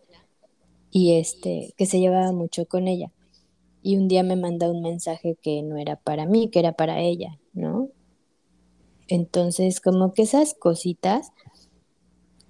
y 0.92 1.18
este 1.18 1.74
que 1.76 1.88
se 1.88 2.00
llevaba 2.00 2.32
mucho 2.32 2.68
con 2.68 2.88
ella. 2.88 3.12
Y 3.82 3.98
un 3.98 4.08
día 4.08 4.24
me 4.24 4.36
manda 4.36 4.72
un 4.72 4.82
mensaje 4.82 5.36
que 5.42 5.62
no 5.64 5.78
era 5.78 5.98
para 5.98 6.26
mí, 6.26 6.50
que 6.50 6.60
era 6.60 6.74
para 6.74 7.02
ella, 7.02 7.40
¿no? 7.54 7.90
Entonces, 9.10 9.82
como 9.82 10.14
que 10.14 10.22
esas 10.22 10.54
cositas 10.54 11.34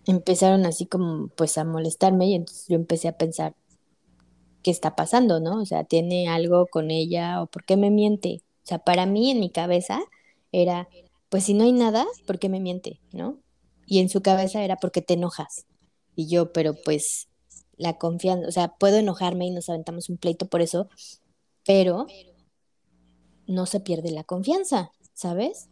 empezaron 0.05 0.65
así 0.65 0.85
como 0.85 1.29
pues 1.29 1.57
a 1.57 1.63
molestarme 1.63 2.27
y 2.27 2.35
entonces 2.35 2.65
yo 2.67 2.75
empecé 2.75 3.07
a 3.07 3.17
pensar 3.17 3.55
qué 4.61 4.71
está 4.71 4.95
pasando, 4.95 5.39
¿no? 5.39 5.61
O 5.61 5.65
sea, 5.65 5.83
tiene 5.83 6.27
algo 6.29 6.67
con 6.67 6.91
ella 6.91 7.41
o 7.41 7.47
por 7.47 7.65
qué 7.65 7.77
me 7.77 7.91
miente. 7.91 8.41
O 8.63 8.67
sea, 8.67 8.79
para 8.79 9.05
mí 9.05 9.31
en 9.31 9.39
mi 9.39 9.49
cabeza 9.49 10.01
era 10.51 10.87
pues 11.33 11.45
si 11.45 11.55
no 11.55 11.63
hay 11.63 11.71
nada, 11.71 12.05
¿por 12.27 12.37
qué 12.37 12.47
me 12.47 12.59
miente? 12.59 13.01
¿No? 13.11 13.39
Y 13.87 13.97
en 14.01 14.09
su 14.09 14.21
cabeza 14.21 14.63
era 14.63 14.75
porque 14.75 15.01
te 15.01 15.15
enojas. 15.15 15.65
Y 16.15 16.27
yo, 16.27 16.53
pero 16.53 16.75
pues 16.85 17.27
la 17.75 17.97
confianza, 17.97 18.47
o 18.47 18.51
sea, 18.51 18.67
puedo 18.67 18.97
enojarme 18.97 19.47
y 19.47 19.49
nos 19.49 19.67
aventamos 19.67 20.09
un 20.09 20.17
pleito 20.17 20.45
por 20.45 20.61
eso, 20.61 20.89
pero 21.65 22.05
no 23.47 23.65
se 23.65 23.79
pierde 23.79 24.11
la 24.11 24.23
confianza, 24.23 24.91
¿sabes? 25.15 25.69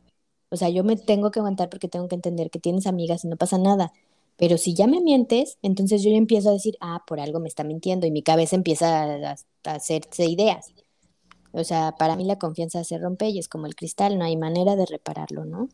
O 0.50 0.58
sea, 0.58 0.70
yo 0.70 0.84
me 0.84 0.96
tengo 0.96 1.30
que 1.30 1.42
aguantar 1.42 1.70
porque 1.70 1.88
tengo 1.88 2.08
que 2.08 2.16
entender 2.16 2.50
que 2.50 2.60
tienes 2.60 2.88
amigas 2.88 3.24
y 3.24 3.28
no 3.28 3.38
pasa 3.38 3.60
nada. 3.60 3.94
Pero 4.42 4.58
si 4.58 4.74
ya 4.74 4.88
me 4.88 5.02
mientes, 5.02 5.60
entonces 5.62 6.02
yo 6.02 6.10
ya 6.10 6.18
empiezo 6.18 6.50
a 6.50 6.54
decir, 6.54 6.76
ah, 6.82 7.04
por 7.06 7.20
algo 7.20 7.40
me 7.40 7.48
está 7.48 7.64
mintiendo 7.64 8.08
y 8.08 8.12
mi 8.12 8.24
cabeza 8.24 8.56
empieza 8.56 9.04
a, 9.04 9.36
a 9.66 9.72
hacerse 9.72 10.26
ideas. 10.26 10.74
O 11.52 11.64
sea, 11.64 11.92
para 11.92 12.16
mí 12.16 12.26
la 12.26 12.40
confianza 12.40 12.84
se 12.84 12.98
rompe 12.98 13.30
y 13.30 13.38
es 13.38 13.48
como 13.48 13.68
el 13.68 13.76
cristal, 13.76 14.18
no 14.18 14.26
hay 14.26 14.38
manera 14.38 14.76
de 14.76 14.88
repararlo, 14.88 15.46
¿no? 15.46 15.70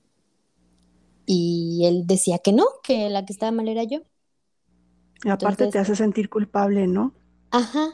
Y 1.25 1.85
él 1.85 2.07
decía 2.07 2.39
que 2.39 2.51
no, 2.51 2.65
que 2.83 3.09
la 3.09 3.23
que 3.23 3.31
estaba 3.31 3.53
mal 3.53 3.69
era 3.69 3.83
yo. 3.83 4.01
Y 5.23 5.29
aparte 5.29 5.67
te 5.67 5.79
hace 5.79 5.95
sentir 5.95 6.29
culpable, 6.29 6.87
¿no? 6.87 7.13
Ajá. 7.51 7.93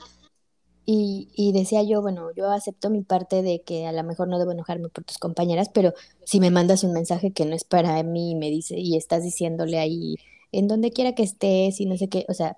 Y, 0.88 1.30
y, 1.36 1.52
decía 1.52 1.84
yo, 1.84 2.02
bueno, 2.02 2.32
yo 2.36 2.52
acepto 2.52 2.90
mi 2.90 3.04
parte 3.04 3.44
de 3.44 3.62
que 3.62 3.86
a 3.86 3.92
lo 3.92 4.04
mejor 4.04 4.28
no 4.28 4.40
debo 4.40 4.54
enojarme 4.54 4.90
por 4.90 5.04
tus 5.04 5.20
compañeras, 5.20 5.70
pero 5.72 5.94
si 6.26 6.40
me 6.40 6.50
mandas 6.50 6.84
un 6.84 6.94
mensaje 6.94 7.32
que 7.32 7.46
no 7.46 7.54
es 7.54 7.64
para 7.64 8.02
mí 8.02 8.32
y 8.32 8.36
me 8.36 8.50
dice, 8.50 8.80
y 8.80 8.98
estás 8.98 9.22
diciéndole 9.22 9.78
ahí, 9.78 10.18
en 10.54 10.68
donde 10.68 10.92
quiera 10.92 11.16
que 11.16 11.24
estés 11.24 11.82
y 11.82 11.86
no 11.86 11.98
sé 11.98 12.10
qué, 12.10 12.26
o 12.30 12.34
sea, 12.34 12.58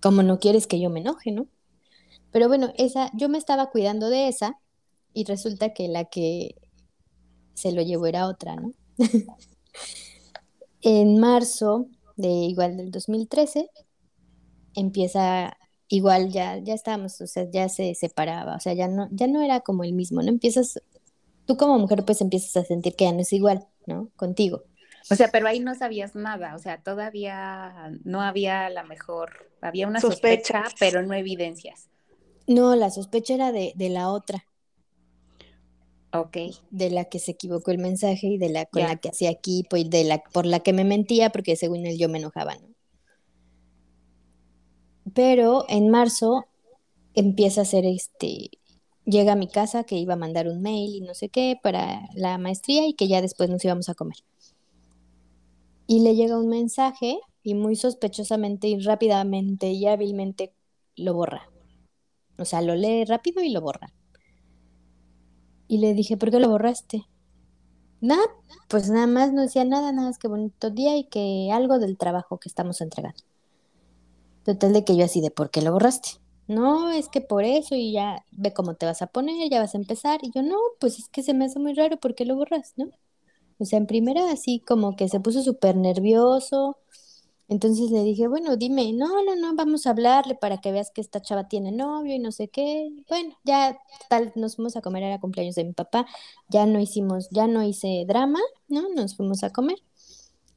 como 0.00 0.22
no 0.22 0.38
quieres 0.38 0.66
que 0.66 0.80
yo 0.80 0.90
me 0.90 1.00
enoje, 1.00 1.32
¿no? 1.32 1.48
Pero 2.32 2.48
bueno, 2.48 2.72
esa, 2.76 3.10
yo 3.14 3.28
me 3.28 3.38
estaba 3.38 3.70
cuidando 3.70 4.10
de 4.10 4.28
esa 4.28 4.60
y 5.14 5.24
resulta 5.24 5.72
que 5.74 5.88
la 5.88 6.04
que 6.04 6.56
se 7.54 7.72
lo 7.72 7.82
llevó 7.82 8.06
era 8.06 8.28
otra, 8.28 8.56
¿no? 8.56 8.72
en 10.82 11.18
marzo 11.18 11.88
de 12.16 12.28
igual 12.28 12.76
del 12.76 12.90
2013 12.90 13.70
empieza 14.74 15.56
igual 15.88 16.30
ya 16.30 16.58
ya 16.58 16.74
estábamos, 16.74 17.20
o 17.20 17.26
sea, 17.26 17.50
ya 17.50 17.68
se 17.68 17.94
separaba, 17.94 18.56
o 18.56 18.60
sea, 18.60 18.74
ya 18.74 18.88
no 18.88 19.08
ya 19.10 19.26
no 19.26 19.42
era 19.42 19.60
como 19.60 19.84
el 19.84 19.92
mismo, 19.94 20.22
¿no? 20.22 20.28
Empiezas 20.28 20.80
tú 21.46 21.56
como 21.56 21.78
mujer 21.78 22.04
pues 22.04 22.20
empiezas 22.20 22.56
a 22.56 22.64
sentir 22.64 22.94
que 22.96 23.04
ya 23.06 23.12
no 23.12 23.20
es 23.20 23.32
igual, 23.32 23.66
¿no? 23.86 24.10
Contigo. 24.16 24.64
O 25.10 25.14
sea, 25.14 25.30
pero 25.30 25.46
ahí 25.46 25.60
no 25.60 25.74
sabías 25.74 26.14
nada, 26.14 26.54
o 26.56 26.58
sea, 26.58 26.82
todavía 26.82 27.92
no 28.04 28.22
había 28.22 28.68
la 28.70 28.82
mejor, 28.82 29.50
había 29.60 29.86
una 29.86 30.00
sospecha, 30.00 30.64
pero 30.80 31.02
no 31.02 31.14
evidencias. 31.14 31.88
No, 32.48 32.74
la 32.76 32.90
sospecha 32.90 33.34
era 33.34 33.52
de, 33.52 33.72
de 33.76 33.88
la 33.88 34.10
otra. 34.10 34.46
Ok. 36.12 36.36
De 36.70 36.90
la 36.90 37.04
que 37.04 37.18
se 37.18 37.32
equivocó 37.32 37.70
el 37.70 37.78
mensaje 37.78 38.26
y 38.26 38.38
de 38.38 38.48
la 38.48 38.66
con 38.66 38.82
la 38.82 38.96
que 38.96 39.10
hacía 39.10 39.30
equipo 39.30 39.76
y 39.76 39.84
de 39.84 40.04
la 40.04 40.22
por 40.32 40.46
la 40.46 40.60
que 40.60 40.72
me 40.72 40.84
mentía 40.84 41.30
porque 41.30 41.56
según 41.56 41.86
él 41.86 41.98
yo 41.98 42.08
me 42.08 42.18
enojaba, 42.18 42.54
¿no? 42.56 42.68
Pero 45.14 45.64
en 45.68 45.88
marzo 45.90 46.46
empieza 47.14 47.60
a 47.60 47.62
hacer 47.62 47.84
este, 47.86 48.50
llega 49.04 49.32
a 49.32 49.36
mi 49.36 49.48
casa 49.48 49.84
que 49.84 49.96
iba 49.96 50.14
a 50.14 50.16
mandar 50.16 50.48
un 50.48 50.62
mail 50.62 50.94
y 50.96 51.00
no 51.00 51.14
sé 51.14 51.28
qué 51.28 51.58
para 51.62 52.02
la 52.14 52.38
maestría 52.38 52.86
y 52.86 52.94
que 52.94 53.08
ya 53.08 53.22
después 53.22 53.48
nos 53.50 53.64
íbamos 53.64 53.88
a 53.88 53.94
comer. 53.94 54.18
Y 55.86 56.00
le 56.00 56.14
llega 56.14 56.38
un 56.38 56.48
mensaje 56.48 57.18
y 57.42 57.54
muy 57.54 57.76
sospechosamente 57.76 58.68
y 58.68 58.80
rápidamente 58.80 59.70
y 59.70 59.86
hábilmente 59.86 60.52
lo 60.96 61.14
borra. 61.14 61.48
O 62.38 62.44
sea, 62.44 62.60
lo 62.60 62.74
lee 62.74 63.04
rápido 63.04 63.42
y 63.42 63.50
lo 63.50 63.60
borra. 63.60 63.92
Y 65.68 65.78
le 65.78 65.94
dije, 65.94 66.16
¿por 66.16 66.30
qué 66.30 66.38
lo 66.38 66.48
borraste? 66.48 67.06
Nada, 68.00 68.22
pues 68.68 68.90
nada 68.90 69.06
más 69.06 69.32
no 69.32 69.42
decía 69.42 69.64
nada, 69.64 69.92
nada 69.92 70.08
más 70.08 70.18
que 70.18 70.28
bonito 70.28 70.70
día 70.70 70.96
y 70.96 71.04
que 71.04 71.50
algo 71.52 71.78
del 71.78 71.96
trabajo 71.96 72.38
que 72.38 72.48
estamos 72.48 72.80
entregando. 72.80 73.22
Total 74.44 74.72
de 74.72 74.84
que 74.84 74.96
yo 74.96 75.04
así 75.04 75.20
de, 75.20 75.30
¿por 75.30 75.50
qué 75.50 75.62
lo 75.62 75.72
borraste? 75.72 76.20
No, 76.46 76.90
es 76.90 77.08
que 77.08 77.20
por 77.20 77.44
eso 77.44 77.74
y 77.74 77.92
ya 77.92 78.24
ve 78.30 78.52
cómo 78.52 78.74
te 78.74 78.86
vas 78.86 79.02
a 79.02 79.08
poner, 79.08 79.50
ya 79.50 79.60
vas 79.60 79.74
a 79.74 79.78
empezar. 79.78 80.20
Y 80.22 80.30
yo, 80.30 80.42
no, 80.42 80.56
pues 80.78 80.98
es 80.98 81.08
que 81.08 81.22
se 81.22 81.34
me 81.34 81.46
hace 81.46 81.58
muy 81.58 81.74
raro, 81.74 81.96
¿por 81.96 82.14
qué 82.14 82.24
lo 82.24 82.36
borras? 82.36 82.74
¿No? 82.76 82.90
O 83.58 83.64
sea, 83.64 83.78
en 83.78 83.86
primera 83.86 84.30
así 84.30 84.60
como 84.60 84.96
que 84.96 85.08
se 85.08 85.20
puso 85.20 85.42
súper 85.42 85.76
nervioso, 85.76 86.78
entonces 87.48 87.90
le 87.92 88.02
dije, 88.02 88.26
bueno, 88.26 88.56
dime, 88.56 88.92
no, 88.92 89.22
no, 89.22 89.36
no, 89.36 89.54
vamos 89.54 89.86
a 89.86 89.90
hablarle 89.90 90.34
para 90.34 90.58
que 90.58 90.72
veas 90.72 90.90
que 90.90 91.00
esta 91.00 91.22
chava 91.22 91.46
tiene 91.46 91.70
novio 91.70 92.14
y 92.14 92.18
no 92.18 92.32
sé 92.32 92.48
qué. 92.48 92.90
Bueno, 93.08 93.36
ya 93.44 93.78
tal, 94.08 94.32
nos 94.34 94.56
fuimos 94.56 94.76
a 94.76 94.80
comer, 94.82 95.04
era 95.04 95.20
cumpleaños 95.20 95.54
de 95.54 95.64
mi 95.64 95.72
papá, 95.72 96.06
ya 96.48 96.66
no 96.66 96.80
hicimos, 96.80 97.28
ya 97.30 97.46
no 97.46 97.62
hice 97.62 98.04
drama, 98.06 98.40
¿no? 98.68 98.88
Nos 98.88 99.16
fuimos 99.16 99.44
a 99.44 99.50
comer. 99.50 99.78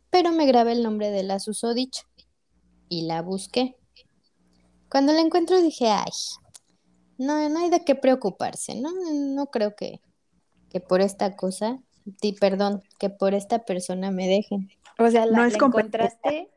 Pero 0.10 0.32
me 0.32 0.48
grabé 0.48 0.72
el 0.72 0.82
nombre 0.82 1.12
de 1.12 1.22
la 1.22 1.40
susodicha 1.40 2.04
y 2.90 3.04
la 3.04 3.22
busqué. 3.22 3.78
Cuando 4.90 5.14
la 5.14 5.22
encuentro 5.22 5.62
dije, 5.62 5.90
ay, 5.90 6.12
no, 7.20 7.48
no 7.50 7.60
hay 7.60 7.70
de 7.70 7.86
qué 7.86 7.94
preocuparse, 7.94 8.74
¿no? 8.74 8.90
No 9.14 9.46
creo 9.48 9.76
que, 9.76 10.02
que 10.72 10.80
por 10.80 11.02
esta 11.02 11.36
cosa, 11.36 11.80
di 12.06 12.34
perdón, 12.34 12.84
que 13.00 13.10
por 13.10 13.34
esta 13.34 13.60
persona 13.60 14.12
me 14.12 14.28
dejen. 14.28 14.70
O 14.98 15.10
sea, 15.10 15.26
la, 15.26 15.38
no 15.38 15.46
encontraste 15.46 16.50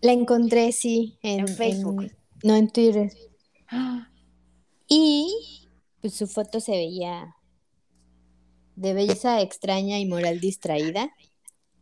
la 0.00 0.12
encontré, 0.12 0.72
sí, 0.72 1.18
en, 1.22 1.48
Facebook. 1.48 2.12
no, 2.42 2.54
en 2.54 2.70
Twitter. 2.70 3.10
Y 4.90 5.68
pues 6.00 6.14
su 6.14 6.26
foto 6.26 6.60
se 6.60 6.72
veía 6.72 7.36
de 8.74 8.94
belleza 8.94 9.42
extraña 9.42 9.98
y 9.98 10.06
moral 10.06 10.40
distraída. 10.40 11.10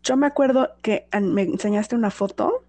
Yo 0.03 0.17
me 0.17 0.27
acuerdo 0.27 0.71
que 0.83 1.07
me 1.23 1.43
enseñaste 1.43 1.95
una 1.95 2.11
foto. 2.11 2.65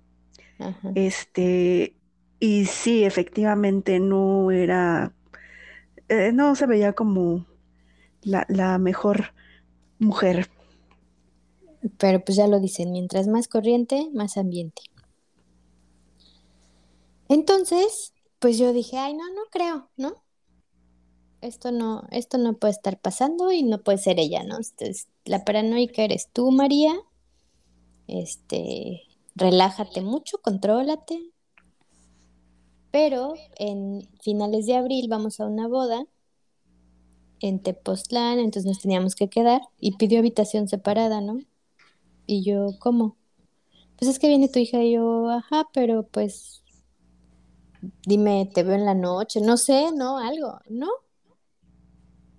Este, 0.94 1.96
y 2.40 2.66
sí, 2.66 3.04
efectivamente 3.04 4.00
no 4.00 4.52
era, 4.52 5.12
eh, 6.08 6.32
no 6.32 6.54
se 6.54 6.68
veía 6.68 6.94
como 6.94 7.48
la, 8.22 8.46
la 8.48 8.78
mejor 8.78 9.34
mujer. 10.00 10.50
Pero 11.98 12.24
pues 12.24 12.38
ya 12.38 12.48
lo 12.48 12.60
dicen, 12.60 12.92
mientras 12.92 13.28
más 13.28 13.48
corriente, 13.48 14.10
más 14.14 14.38
ambiente. 14.38 14.82
Entonces, 17.30 18.14
pues 18.40 18.58
yo 18.58 18.74
dije, 18.74 18.98
ay, 18.98 19.14
no, 19.14 19.28
no 19.34 19.42
creo, 19.52 19.90
¿no? 19.98 20.24
Esto 21.42 21.72
no, 21.72 22.04
esto 22.12 22.38
no 22.38 22.54
puede 22.54 22.72
estar 22.72 23.00
pasando 23.00 23.52
y 23.52 23.64
no 23.64 23.80
puede 23.84 24.00
ser 24.00 24.20
ella, 24.20 24.44
¿no? 24.44 24.58
Entonces, 24.58 25.08
la 25.26 25.46
paranoica 25.46 26.04
eres 26.04 26.30
tú, 26.32 26.52
María. 26.52 26.96
Este, 28.08 29.04
relájate 29.36 30.02
mucho, 30.02 30.40
contrólate. 30.40 31.32
Pero 32.92 33.36
en 33.58 34.08
finales 34.22 34.66
de 34.66 34.76
abril 34.76 35.08
vamos 35.10 35.40
a 35.40 35.46
una 35.46 35.68
boda 35.68 36.08
en 37.40 37.62
Tepoztlán, 37.62 38.40
entonces 38.40 38.66
nos 38.66 38.80
teníamos 38.80 39.16
que 39.16 39.30
quedar 39.30 39.62
y 39.80 39.98
pidió 39.98 40.20
habitación 40.20 40.68
separada, 40.68 41.22
¿no? 41.22 41.40
Y 42.26 42.44
yo, 42.44 42.70
¿cómo? 42.80 43.16
Pues 43.98 44.10
es 44.10 44.20
que 44.20 44.28
viene 44.28 44.50
tu 44.50 44.60
hija 44.60 44.82
y 44.84 44.94
yo, 44.94 45.30
ajá, 45.30 45.66
pero 45.74 46.04
pues 46.04 46.64
dime, 48.06 48.50
te 48.54 48.64
veo 48.64 48.76
en 48.76 48.86
la 48.86 48.96
noche, 48.96 49.42
no 49.42 49.58
sé, 49.58 49.92
no, 49.92 50.18
algo, 50.18 50.60
no, 50.70 50.90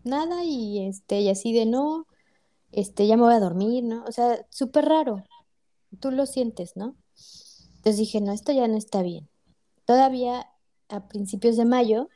nada, 0.05 0.45
y 0.45 0.87
este, 0.87 1.21
y 1.21 1.29
así 1.29 1.53
de 1.53 1.67
no, 1.67 2.07
este, 2.73 3.07
ya 3.07 3.17
me 3.17 3.23
voy 3.23 3.35
a 3.35 3.41
dormir, 3.41 3.85
¿no? 3.85 4.05
O 4.05 4.13
sea, 4.13 4.47
súper 4.51 4.87
raro, 4.87 5.25
tú 6.01 6.11
lo 6.11 6.27
sientes, 6.27 6.77
¿no? 6.77 6.97
Entonces 7.77 7.99
dije, 7.99 8.21
no, 8.21 8.33
esto 8.33 8.53
ya 8.53 8.69
no 8.69 8.77
está 8.77 9.03
bien. 9.03 9.29
Todavía 9.85 10.47
a 10.89 11.09
principios 11.09 11.57
de 11.57 11.65
mayo 11.65 12.09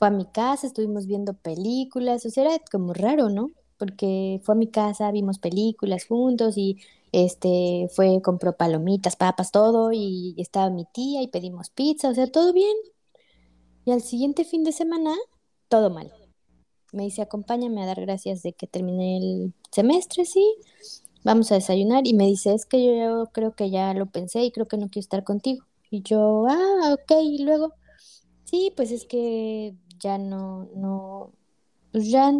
fue 0.00 0.08
a 0.08 0.10
mi 0.10 0.24
casa, 0.24 0.66
estuvimos 0.66 1.06
viendo 1.06 1.34
películas, 1.34 2.24
o 2.24 2.30
sea, 2.30 2.44
era 2.46 2.64
como 2.72 2.94
raro, 2.94 3.28
¿no? 3.28 3.50
Porque 3.76 4.40
fue 4.42 4.54
a 4.54 4.58
mi 4.58 4.66
casa, 4.66 5.10
vimos 5.12 5.38
películas 5.38 6.06
juntos 6.06 6.56
y 6.56 6.78
este, 7.12 7.86
fue, 7.94 8.22
compró 8.22 8.56
palomitas, 8.56 9.16
papas, 9.16 9.52
todo, 9.52 9.92
y 9.92 10.34
estaba 10.38 10.70
mi 10.70 10.86
tía 10.86 11.20
y 11.20 11.28
pedimos 11.28 11.68
pizza, 11.68 12.08
o 12.08 12.14
sea, 12.14 12.26
todo 12.28 12.54
bien. 12.54 12.74
Y 13.84 13.90
al 13.90 14.00
siguiente 14.00 14.44
fin 14.44 14.64
de 14.64 14.72
semana, 14.72 15.14
todo 15.68 15.90
mal. 15.90 16.10
Me 16.92 17.02
dice, 17.02 17.20
acompáñame 17.20 17.82
a 17.82 17.86
dar 17.86 18.00
gracias 18.00 18.42
de 18.42 18.54
que 18.54 18.66
terminé 18.66 19.18
el 19.18 19.52
semestre, 19.70 20.24
sí. 20.24 20.54
Vamos 21.24 21.52
a 21.52 21.56
desayunar. 21.56 22.06
Y 22.06 22.14
me 22.14 22.24
dice, 22.24 22.54
es 22.54 22.64
que 22.64 22.82
yo 22.86 23.26
creo 23.32 23.54
que 23.54 23.68
ya 23.68 23.92
lo 23.92 24.06
pensé 24.06 24.44
y 24.44 24.50
creo 24.50 24.66
que 24.66 24.78
no 24.78 24.88
quiero 24.88 25.04
estar 25.04 25.24
contigo. 25.24 25.66
Y 25.90 26.00
yo, 26.02 26.46
ah, 26.48 26.94
ok, 26.94 27.12
y 27.22 27.42
luego, 27.44 27.74
sí, 28.44 28.72
pues 28.76 28.92
es 28.92 29.04
que 29.04 29.74
ya 30.00 30.18
no, 30.18 30.68
no, 30.74 31.32
pues 31.92 32.10
ya 32.10 32.32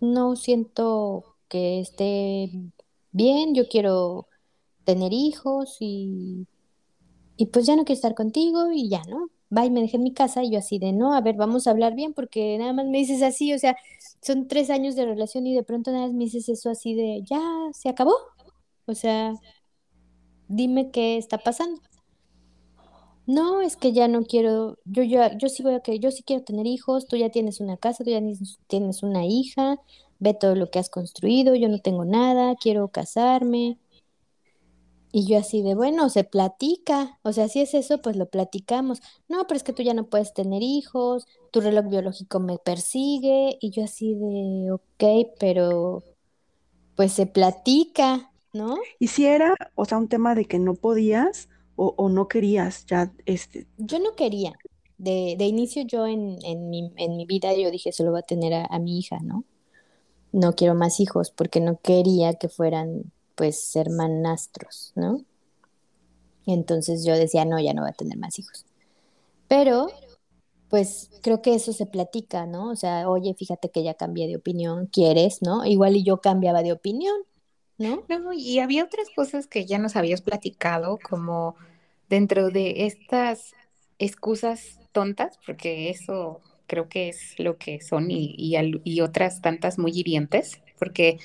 no 0.00 0.36
siento 0.36 1.36
que 1.48 1.80
esté 1.80 2.50
bien, 3.12 3.54
yo 3.54 3.68
quiero 3.68 4.28
tener 4.84 5.12
hijos 5.12 5.76
y, 5.80 6.46
y 7.36 7.46
pues 7.46 7.66
ya 7.66 7.76
no 7.76 7.84
quiero 7.84 7.96
estar 7.96 8.14
contigo 8.14 8.72
y 8.72 8.88
ya, 8.88 9.02
¿no? 9.04 9.28
Va 9.56 9.66
y 9.66 9.70
me 9.70 9.80
dejé 9.82 9.96
en 9.98 10.02
mi 10.02 10.12
casa 10.12 10.42
y 10.42 10.50
yo 10.50 10.58
así 10.58 10.78
de, 10.78 10.92
no, 10.92 11.14
a 11.14 11.20
ver, 11.20 11.36
vamos 11.36 11.66
a 11.66 11.70
hablar 11.70 11.94
bien 11.94 12.12
porque 12.14 12.58
nada 12.58 12.72
más 12.72 12.86
me 12.86 12.98
dices 12.98 13.22
así, 13.22 13.52
o 13.54 13.58
sea, 13.58 13.76
son 14.22 14.48
tres 14.48 14.70
años 14.70 14.96
de 14.96 15.06
relación 15.06 15.46
y 15.46 15.54
de 15.54 15.62
pronto 15.62 15.92
nada 15.92 16.06
más 16.06 16.14
me 16.14 16.24
dices 16.24 16.48
eso 16.48 16.70
así 16.70 16.94
de, 16.94 17.22
ya, 17.24 17.40
se 17.72 17.88
acabó. 17.88 18.14
O 18.86 18.94
sea, 18.94 19.34
dime 20.48 20.90
qué 20.90 21.16
está 21.16 21.38
pasando. 21.38 21.80
No, 23.26 23.62
es 23.62 23.76
que 23.76 23.92
ya 23.92 24.06
no 24.06 24.24
quiero, 24.24 24.78
yo 24.84 25.02
ya, 25.02 25.36
yo 25.38 25.48
sí 25.48 25.62
voy 25.62 25.74
a 25.74 25.80
que, 25.80 25.98
yo 25.98 26.10
sí 26.10 26.22
quiero 26.22 26.44
tener 26.44 26.66
hijos, 26.66 27.06
tú 27.06 27.16
ya 27.16 27.30
tienes 27.30 27.60
una 27.60 27.78
casa, 27.78 28.04
tú 28.04 28.10
ya 28.10 28.20
tienes 28.66 29.02
una 29.02 29.24
hija, 29.26 29.78
ve 30.18 30.34
todo 30.34 30.54
lo 30.54 30.70
que 30.70 30.78
has 30.78 30.90
construido, 30.90 31.54
yo 31.54 31.68
no 31.68 31.78
tengo 31.78 32.04
nada, 32.04 32.54
quiero 32.56 32.88
casarme. 32.88 33.78
Y 35.10 35.26
yo 35.28 35.38
así 35.38 35.62
de, 35.62 35.76
bueno, 35.76 36.10
se 36.10 36.24
platica, 36.24 37.20
o 37.22 37.32
sea, 37.32 37.48
si 37.48 37.60
es 37.60 37.72
eso, 37.74 38.02
pues 38.02 38.16
lo 38.16 38.26
platicamos. 38.26 39.00
No, 39.28 39.46
pero 39.46 39.56
es 39.56 39.62
que 39.62 39.72
tú 39.72 39.82
ya 39.82 39.94
no 39.94 40.08
puedes 40.08 40.34
tener 40.34 40.62
hijos, 40.62 41.26
tu 41.52 41.60
reloj 41.60 41.86
biológico 41.88 42.40
me 42.40 42.58
persigue, 42.58 43.56
y 43.60 43.70
yo 43.70 43.84
así 43.84 44.14
de, 44.14 44.72
ok, 44.72 45.30
pero 45.38 46.02
pues 46.96 47.12
se 47.12 47.26
platica, 47.26 48.32
¿no? 48.52 48.76
Y 48.98 49.08
si 49.08 49.26
era, 49.26 49.54
o 49.76 49.84
sea, 49.84 49.98
un 49.98 50.08
tema 50.08 50.34
de 50.34 50.46
que 50.46 50.58
no 50.58 50.74
podías 50.74 51.48
o, 51.76 52.08
no 52.08 52.28
querías 52.28 52.86
ya, 52.86 53.12
este. 53.26 53.66
Yo 53.78 53.98
no 53.98 54.14
quería. 54.14 54.52
De, 54.96 55.34
de 55.36 55.44
inicio 55.46 55.82
yo 55.82 56.06
en, 56.06 56.38
en, 56.44 56.70
mi, 56.70 56.92
en 56.96 57.16
mi 57.16 57.26
vida 57.26 57.52
yo 57.54 57.70
dije, 57.70 57.90
solo 57.90 58.12
voy 58.12 58.20
a 58.20 58.22
tener 58.22 58.54
a, 58.54 58.66
a 58.66 58.78
mi 58.78 58.98
hija, 58.98 59.18
¿no? 59.22 59.44
No 60.32 60.54
quiero 60.54 60.74
más 60.74 61.00
hijos 61.00 61.30
porque 61.30 61.60
no 61.60 61.78
quería 61.80 62.34
que 62.34 62.48
fueran 62.48 63.12
pues 63.34 63.74
hermanastros, 63.74 64.92
¿no? 64.94 65.24
Entonces 66.46 67.04
yo 67.04 67.14
decía, 67.14 67.44
no, 67.44 67.58
ya 67.58 67.74
no 67.74 67.82
voy 67.82 67.90
a 67.90 67.94
tener 67.94 68.18
más 68.18 68.38
hijos. 68.38 68.64
Pero, 69.48 69.88
pues 70.68 71.10
creo 71.22 71.42
que 71.42 71.54
eso 71.54 71.72
se 71.72 71.86
platica, 71.86 72.46
¿no? 72.46 72.70
O 72.70 72.76
sea, 72.76 73.08
oye, 73.08 73.34
fíjate 73.34 73.70
que 73.70 73.82
ya 73.82 73.94
cambié 73.94 74.26
de 74.26 74.36
opinión, 74.36 74.86
¿quieres, 74.86 75.42
no? 75.42 75.64
Igual 75.64 75.96
y 75.96 76.04
yo 76.04 76.20
cambiaba 76.20 76.62
de 76.62 76.72
opinión, 76.72 77.14
¿no? 77.78 78.04
No, 78.08 78.32
y 78.32 78.58
había 78.58 78.84
otras 78.84 79.08
cosas 79.14 79.46
que 79.46 79.64
ya 79.66 79.78
nos 79.78 79.96
habías 79.96 80.22
platicado, 80.22 80.98
como 80.98 81.56
dentro 82.08 82.50
de 82.50 82.86
estas 82.86 83.54
excusas 83.98 84.80
tontas, 84.92 85.38
porque 85.46 85.90
eso 85.90 86.40
creo 86.66 86.88
que 86.88 87.08
es 87.08 87.38
lo 87.38 87.56
que 87.58 87.80
son 87.80 88.10
y, 88.10 88.34
y, 88.36 88.54
y 88.84 89.00
otras 89.00 89.40
tantas 89.40 89.78
muy 89.78 89.92
hirientes, 89.92 90.60
porque 90.78 91.18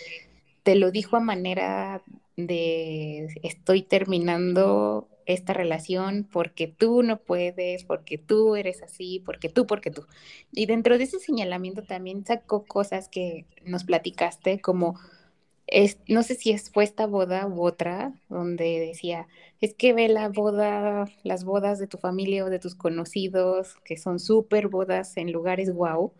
te 0.63 0.75
lo 0.75 0.91
dijo 0.91 1.17
a 1.17 1.19
manera 1.21 2.03
de 2.37 3.27
estoy 3.43 3.83
terminando 3.83 5.09
esta 5.25 5.53
relación 5.53 6.27
porque 6.31 6.67
tú 6.67 7.03
no 7.03 7.19
puedes, 7.21 7.83
porque 7.83 8.17
tú 8.17 8.55
eres 8.55 8.81
así, 8.81 9.21
porque 9.25 9.49
tú, 9.49 9.67
porque 9.67 9.91
tú. 9.91 10.05
Y 10.51 10.65
dentro 10.65 10.97
de 10.97 11.03
ese 11.05 11.19
señalamiento 11.19 11.83
también 11.83 12.25
sacó 12.25 12.65
cosas 12.65 13.09
que 13.09 13.45
nos 13.65 13.83
platicaste 13.83 14.59
como 14.61 14.99
es, 15.71 15.97
no 16.07 16.23
sé 16.23 16.35
si 16.35 16.51
es, 16.51 16.69
fue 16.71 16.83
esta 16.83 17.07
boda 17.07 17.47
u 17.47 17.63
otra, 17.63 18.13
donde 18.29 18.79
decía, 18.79 19.27
es 19.61 19.73
que 19.73 19.93
ve 19.93 20.07
la 20.09 20.29
boda, 20.29 21.05
las 21.23 21.43
bodas 21.43 21.79
de 21.79 21.87
tu 21.87 21.97
familia 21.97 22.45
o 22.45 22.49
de 22.49 22.59
tus 22.59 22.75
conocidos, 22.75 23.75
que 23.83 23.97
son 23.97 24.19
súper 24.19 24.67
bodas 24.67 25.17
en 25.17 25.31
lugares 25.31 25.73
guau, 25.73 26.13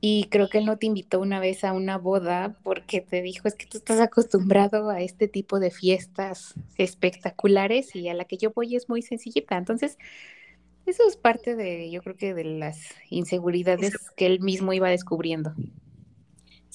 y 0.00 0.24
creo 0.30 0.48
que 0.48 0.58
él 0.58 0.66
no 0.66 0.78
te 0.78 0.86
invitó 0.86 1.20
una 1.20 1.40
vez 1.40 1.64
a 1.64 1.72
una 1.72 1.98
boda 1.98 2.56
porque 2.62 3.00
te 3.00 3.22
dijo, 3.22 3.48
es 3.48 3.54
que 3.54 3.66
tú 3.66 3.78
estás 3.78 3.98
acostumbrado 4.00 4.90
a 4.90 5.00
este 5.00 5.26
tipo 5.26 5.58
de 5.58 5.70
fiestas 5.70 6.54
espectaculares 6.76 7.94
y 7.96 8.08
a 8.08 8.14
la 8.14 8.24
que 8.24 8.36
yo 8.36 8.52
voy 8.52 8.76
es 8.76 8.88
muy 8.88 9.02
sencillita. 9.02 9.56
Entonces, 9.56 9.98
eso 10.84 11.02
es 11.08 11.16
parte 11.16 11.56
de, 11.56 11.90
yo 11.90 12.02
creo 12.02 12.16
que 12.16 12.34
de 12.34 12.44
las 12.44 12.78
inseguridades 13.10 13.94
que 14.16 14.26
él 14.26 14.40
mismo 14.40 14.72
iba 14.72 14.90
descubriendo. 14.90 15.54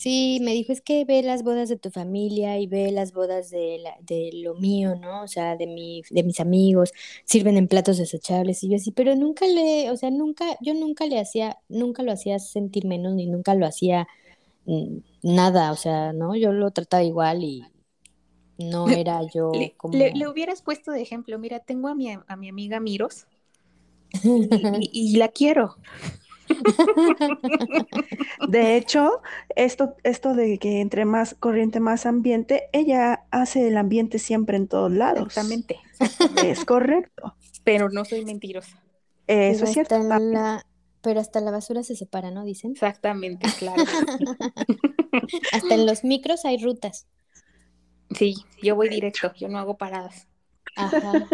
Sí, 0.01 0.39
me 0.41 0.53
dijo, 0.53 0.71
es 0.73 0.81
que 0.81 1.05
ve 1.05 1.21
las 1.21 1.43
bodas 1.43 1.69
de 1.69 1.77
tu 1.77 1.91
familia 1.91 2.57
y 2.57 2.65
ve 2.65 2.91
las 2.91 3.13
bodas 3.13 3.51
de, 3.51 3.77
la, 3.83 3.95
de 4.01 4.31
lo 4.33 4.55
mío, 4.55 4.95
¿no? 4.95 5.21
O 5.21 5.27
sea, 5.27 5.55
de, 5.55 5.67
mi, 5.67 6.01
de 6.09 6.23
mis 6.23 6.39
amigos, 6.39 6.91
sirven 7.23 7.55
en 7.55 7.67
platos 7.67 7.99
desechables. 7.99 8.63
Y 8.63 8.69
yo 8.69 8.77
así, 8.77 8.91
pero 8.91 9.15
nunca 9.15 9.45
le, 9.45 9.91
o 9.91 9.97
sea, 9.97 10.09
nunca, 10.09 10.57
yo 10.59 10.73
nunca 10.73 11.05
le 11.05 11.19
hacía, 11.19 11.59
nunca 11.69 12.01
lo 12.01 12.11
hacía 12.11 12.39
sentir 12.39 12.87
menos, 12.87 13.13
ni 13.13 13.27
nunca 13.27 13.53
lo 13.53 13.67
hacía 13.67 14.07
mm, 14.65 14.97
nada, 15.21 15.71
o 15.71 15.75
sea, 15.75 16.13
¿no? 16.13 16.35
Yo 16.35 16.51
lo 16.51 16.71
trataba 16.71 17.03
igual 17.03 17.43
y 17.43 17.63
no 18.57 18.89
era 18.89 19.21
yo 19.31 19.51
le, 19.53 19.75
como... 19.77 19.95
Le, 19.95 20.27
hubieras 20.27 20.63
puesto 20.63 20.89
de 20.91 21.03
ejemplo, 21.03 21.37
mira, 21.37 21.59
tengo 21.59 21.89
a 21.89 21.93
mi, 21.93 22.09
a 22.09 22.35
mi 22.37 22.49
amiga 22.49 22.79
Miros 22.79 23.27
y, 24.23 24.89
y 24.91 25.17
la 25.17 25.27
quiero. 25.27 25.75
De 28.47 28.77
hecho, 28.77 29.21
esto, 29.55 29.95
esto 30.03 30.33
de 30.33 30.57
que 30.57 30.81
entre 30.81 31.05
más 31.05 31.35
corriente, 31.35 31.79
más 31.79 32.05
ambiente, 32.05 32.69
ella 32.73 33.25
hace 33.31 33.67
el 33.67 33.77
ambiente 33.77 34.19
siempre 34.19 34.57
en 34.57 34.67
todos 34.67 34.91
lados. 34.91 35.27
Exactamente. 35.27 35.79
Es 36.43 36.65
correcto. 36.65 37.35
Pero 37.63 37.89
no 37.89 38.05
soy 38.05 38.25
mentirosa. 38.25 38.81
Eso 39.27 39.65
es 39.65 39.73
cierto. 39.73 39.95
Pero 41.01 41.19
hasta 41.19 41.41
la 41.41 41.51
basura 41.51 41.83
se 41.83 41.95
separa, 41.95 42.31
¿no? 42.31 42.43
Dicen. 42.45 42.71
Exactamente, 42.71 43.47
claro. 43.59 43.83
hasta 45.51 45.73
en 45.73 45.85
los 45.85 46.03
micros 46.03 46.45
hay 46.45 46.61
rutas. 46.61 47.07
Sí, 48.11 48.35
yo 48.61 48.75
voy 48.75 48.89
directo, 48.89 49.33
yo 49.35 49.47
no 49.47 49.57
hago 49.57 49.77
paradas. 49.77 50.27
Ajá. 50.75 51.27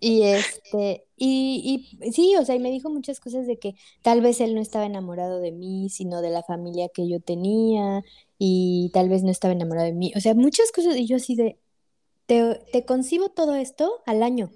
Y 0.00 0.22
este, 0.22 1.06
y, 1.16 1.88
y 2.02 2.12
sí, 2.12 2.34
o 2.36 2.44
sea, 2.44 2.54
y 2.54 2.58
me 2.58 2.70
dijo 2.70 2.90
muchas 2.90 3.20
cosas 3.20 3.46
de 3.46 3.58
que 3.58 3.74
tal 4.02 4.20
vez 4.20 4.40
él 4.40 4.54
no 4.54 4.60
estaba 4.60 4.84
enamorado 4.84 5.40
de 5.40 5.52
mí, 5.52 5.88
sino 5.90 6.20
de 6.20 6.30
la 6.30 6.42
familia 6.42 6.88
que 6.88 7.08
yo 7.08 7.20
tenía, 7.20 8.02
y 8.38 8.90
tal 8.92 9.08
vez 9.08 9.22
no 9.22 9.30
estaba 9.30 9.52
enamorado 9.52 9.86
de 9.86 9.94
mí. 9.94 10.12
O 10.16 10.20
sea, 10.20 10.34
muchas 10.34 10.70
cosas, 10.72 10.96
y 10.96 11.06
yo 11.06 11.16
así 11.16 11.34
de, 11.36 11.58
te, 12.26 12.60
te 12.72 12.84
concibo 12.84 13.30
todo 13.30 13.54
esto 13.54 14.02
al 14.06 14.22
año. 14.22 14.50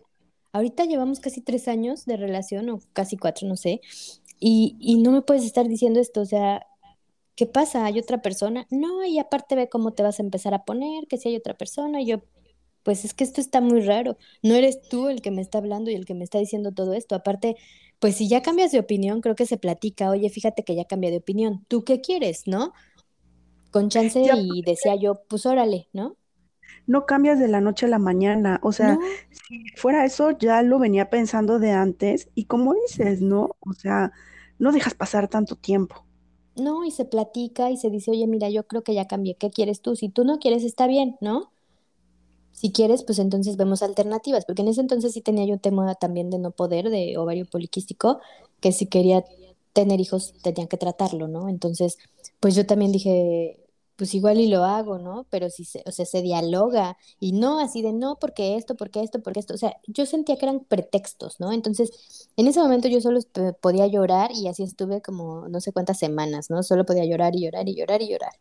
Ahorita 0.52 0.84
llevamos 0.84 1.20
casi 1.20 1.40
tres 1.40 1.68
años 1.68 2.06
de 2.06 2.16
relación, 2.16 2.68
o 2.70 2.80
casi 2.92 3.16
cuatro, 3.16 3.48
no 3.48 3.56
sé, 3.56 3.80
y, 4.40 4.76
y 4.80 4.96
no 4.98 5.12
me 5.12 5.22
puedes 5.22 5.44
estar 5.44 5.68
diciendo 5.68 6.00
esto, 6.00 6.20
o 6.22 6.26
sea, 6.26 6.66
¿qué 7.36 7.46
pasa? 7.46 7.84
¿Hay 7.84 7.98
otra 7.98 8.20
persona? 8.20 8.66
No, 8.70 9.04
y 9.04 9.18
aparte 9.18 9.54
ve 9.54 9.68
cómo 9.68 9.92
te 9.92 10.02
vas 10.02 10.18
a 10.18 10.22
empezar 10.22 10.54
a 10.54 10.64
poner, 10.64 11.06
que 11.06 11.18
si 11.18 11.28
hay 11.28 11.36
otra 11.36 11.54
persona, 11.54 12.02
y 12.02 12.06
yo, 12.06 12.20
pues 12.82 13.04
es 13.04 13.14
que 13.14 13.24
esto 13.24 13.40
está 13.40 13.60
muy 13.60 13.80
raro. 13.80 14.16
No 14.42 14.54
eres 14.54 14.80
tú 14.88 15.08
el 15.08 15.22
que 15.22 15.30
me 15.30 15.42
está 15.42 15.58
hablando 15.58 15.90
y 15.90 15.94
el 15.94 16.06
que 16.06 16.14
me 16.14 16.24
está 16.24 16.38
diciendo 16.38 16.72
todo 16.72 16.94
esto. 16.94 17.14
Aparte, 17.14 17.56
pues 17.98 18.16
si 18.16 18.28
ya 18.28 18.42
cambias 18.42 18.72
de 18.72 18.78
opinión, 18.80 19.20
creo 19.20 19.34
que 19.34 19.46
se 19.46 19.58
platica, 19.58 20.10
oye, 20.10 20.28
fíjate 20.30 20.64
que 20.64 20.74
ya 20.74 20.86
cambié 20.86 21.10
de 21.10 21.18
opinión. 21.18 21.64
¿Tú 21.68 21.84
qué 21.84 22.00
quieres, 22.00 22.46
no? 22.46 22.72
Con 23.70 23.88
chance 23.88 24.20
y 24.20 24.62
decía 24.62 24.96
yo, 24.96 25.22
pues 25.28 25.46
órale, 25.46 25.88
¿no? 25.92 26.16
No 26.86 27.06
cambias 27.06 27.38
de 27.38 27.48
la 27.48 27.60
noche 27.60 27.86
a 27.86 27.88
la 27.88 27.98
mañana. 27.98 28.58
O 28.62 28.72
sea, 28.72 28.98
si 29.30 29.64
fuera 29.76 30.04
eso, 30.04 30.30
ya 30.32 30.62
lo 30.62 30.78
venía 30.78 31.10
pensando 31.10 31.58
de 31.58 31.72
antes. 31.72 32.28
Y 32.34 32.46
como 32.46 32.74
dices, 32.74 33.20
¿no? 33.20 33.56
O 33.60 33.74
sea, 33.74 34.12
no 34.58 34.72
dejas 34.72 34.94
pasar 34.94 35.28
tanto 35.28 35.56
tiempo. 35.56 36.04
No, 36.56 36.84
y 36.84 36.90
se 36.90 37.04
platica 37.04 37.70
y 37.70 37.76
se 37.76 37.90
dice, 37.90 38.10
oye, 38.10 38.26
mira, 38.26 38.50
yo 38.50 38.66
creo 38.66 38.82
que 38.82 38.94
ya 38.94 39.06
cambié. 39.06 39.36
¿Qué 39.36 39.50
quieres 39.50 39.82
tú? 39.82 39.96
Si 39.96 40.08
tú 40.08 40.24
no 40.24 40.38
quieres, 40.38 40.64
está 40.64 40.86
bien, 40.86 41.16
¿no? 41.20 41.52
Si 42.52 42.72
quieres, 42.72 43.04
pues 43.04 43.18
entonces 43.18 43.56
vemos 43.56 43.82
alternativas, 43.82 44.44
porque 44.44 44.62
en 44.62 44.68
ese 44.68 44.80
entonces 44.82 45.12
sí 45.12 45.20
tenía 45.22 45.44
yo 45.46 45.54
un 45.54 45.60
tema 45.60 45.94
también 45.94 46.30
de 46.30 46.38
no 46.38 46.50
poder, 46.50 46.90
de 46.90 47.16
ovario 47.16 47.46
poliquístico, 47.46 48.20
que 48.60 48.72
si 48.72 48.86
quería 48.86 49.24
tener 49.72 50.00
hijos 50.00 50.34
tenía 50.42 50.66
que 50.66 50.76
tratarlo, 50.76 51.28
¿no? 51.28 51.48
Entonces, 51.48 51.98
pues 52.40 52.54
yo 52.54 52.66
también 52.66 52.92
dije, 52.92 53.60
pues 53.96 54.14
igual 54.14 54.40
y 54.40 54.46
lo 54.48 54.64
hago, 54.64 54.98
¿no? 54.98 55.26
Pero 55.30 55.50
si 55.50 55.64
se, 55.64 55.82
o 55.86 55.92
sea, 55.92 56.06
se 56.06 56.22
dialoga 56.22 56.96
y 57.20 57.32
no 57.32 57.60
así 57.60 57.82
de 57.82 57.92
no, 57.92 58.16
porque 58.18 58.56
esto, 58.56 58.74
porque 58.74 59.02
esto, 59.02 59.20
porque 59.22 59.40
esto, 59.40 59.54
o 59.54 59.58
sea, 59.58 59.76
yo 59.86 60.06
sentía 60.06 60.36
que 60.36 60.46
eran 60.46 60.60
pretextos, 60.60 61.38
¿no? 61.38 61.52
Entonces, 61.52 62.28
en 62.36 62.46
ese 62.46 62.60
momento 62.60 62.88
yo 62.88 63.00
solo 63.00 63.20
podía 63.60 63.86
llorar 63.86 64.30
y 64.32 64.48
así 64.48 64.62
estuve 64.62 65.02
como 65.02 65.48
no 65.48 65.60
sé 65.60 65.72
cuántas 65.72 65.98
semanas, 65.98 66.50
¿no? 66.50 66.62
Solo 66.62 66.86
podía 66.86 67.04
llorar 67.04 67.36
y 67.36 67.42
llorar 67.42 67.68
y 67.68 67.74
llorar 67.76 68.02
y 68.02 68.08
llorar. 68.08 68.32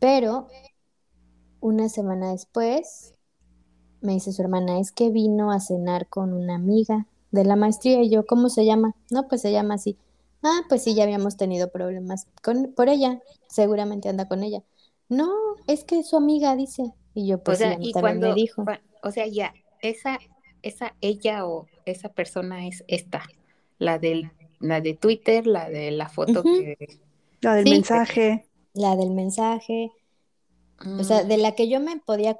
Pero 0.00 0.48
una 1.60 1.88
semana 1.88 2.32
después 2.32 3.14
me 4.00 4.12
dice 4.12 4.32
su 4.32 4.42
hermana, 4.42 4.78
es 4.78 4.92
que 4.92 5.10
vino 5.10 5.50
a 5.50 5.60
cenar 5.60 6.06
con 6.08 6.32
una 6.32 6.54
amiga 6.54 7.06
de 7.30 7.44
la 7.44 7.56
maestría 7.56 8.02
y 8.02 8.10
yo, 8.10 8.26
¿cómo 8.26 8.48
se 8.48 8.64
llama? 8.64 8.94
No, 9.10 9.28
pues 9.28 9.42
se 9.42 9.52
llama 9.52 9.74
así. 9.74 9.96
Ah, 10.42 10.60
pues 10.68 10.84
sí, 10.84 10.94
ya 10.94 11.02
habíamos 11.02 11.36
tenido 11.36 11.70
problemas 11.70 12.26
con, 12.42 12.72
por 12.74 12.88
ella, 12.88 13.20
seguramente 13.48 14.08
anda 14.08 14.28
con 14.28 14.42
ella. 14.44 14.62
No, 15.08 15.30
es 15.66 15.84
que 15.84 16.02
su 16.04 16.16
amiga 16.16 16.54
dice. 16.54 16.92
Y 17.14 17.26
yo, 17.26 17.42
pues 17.42 17.60
y 17.80 17.92
cuando, 17.92 18.28
me 18.28 18.34
dijo. 18.34 18.64
O 19.02 19.10
sea, 19.10 19.26
ya, 19.26 19.52
esa, 19.82 20.18
esa 20.62 20.94
ella 21.00 21.46
o 21.46 21.66
esa 21.86 22.08
persona 22.10 22.66
es 22.66 22.84
esta, 22.86 23.22
la 23.78 23.98
del, 23.98 24.30
la 24.60 24.80
de 24.80 24.94
Twitter, 24.94 25.46
la 25.46 25.68
de 25.68 25.90
la 25.90 26.08
foto 26.08 26.42
que... 26.42 26.76
La 27.40 27.54
del 27.54 27.64
mensaje. 27.64 28.46
La 28.74 28.96
del 28.96 29.10
mensaje. 29.10 29.92
O 30.98 31.04
sea, 31.04 31.24
mm. 31.24 31.28
de 31.28 31.36
la 31.38 31.54
que 31.54 31.68
yo 31.68 31.80
me 31.80 31.98
podía 31.98 32.38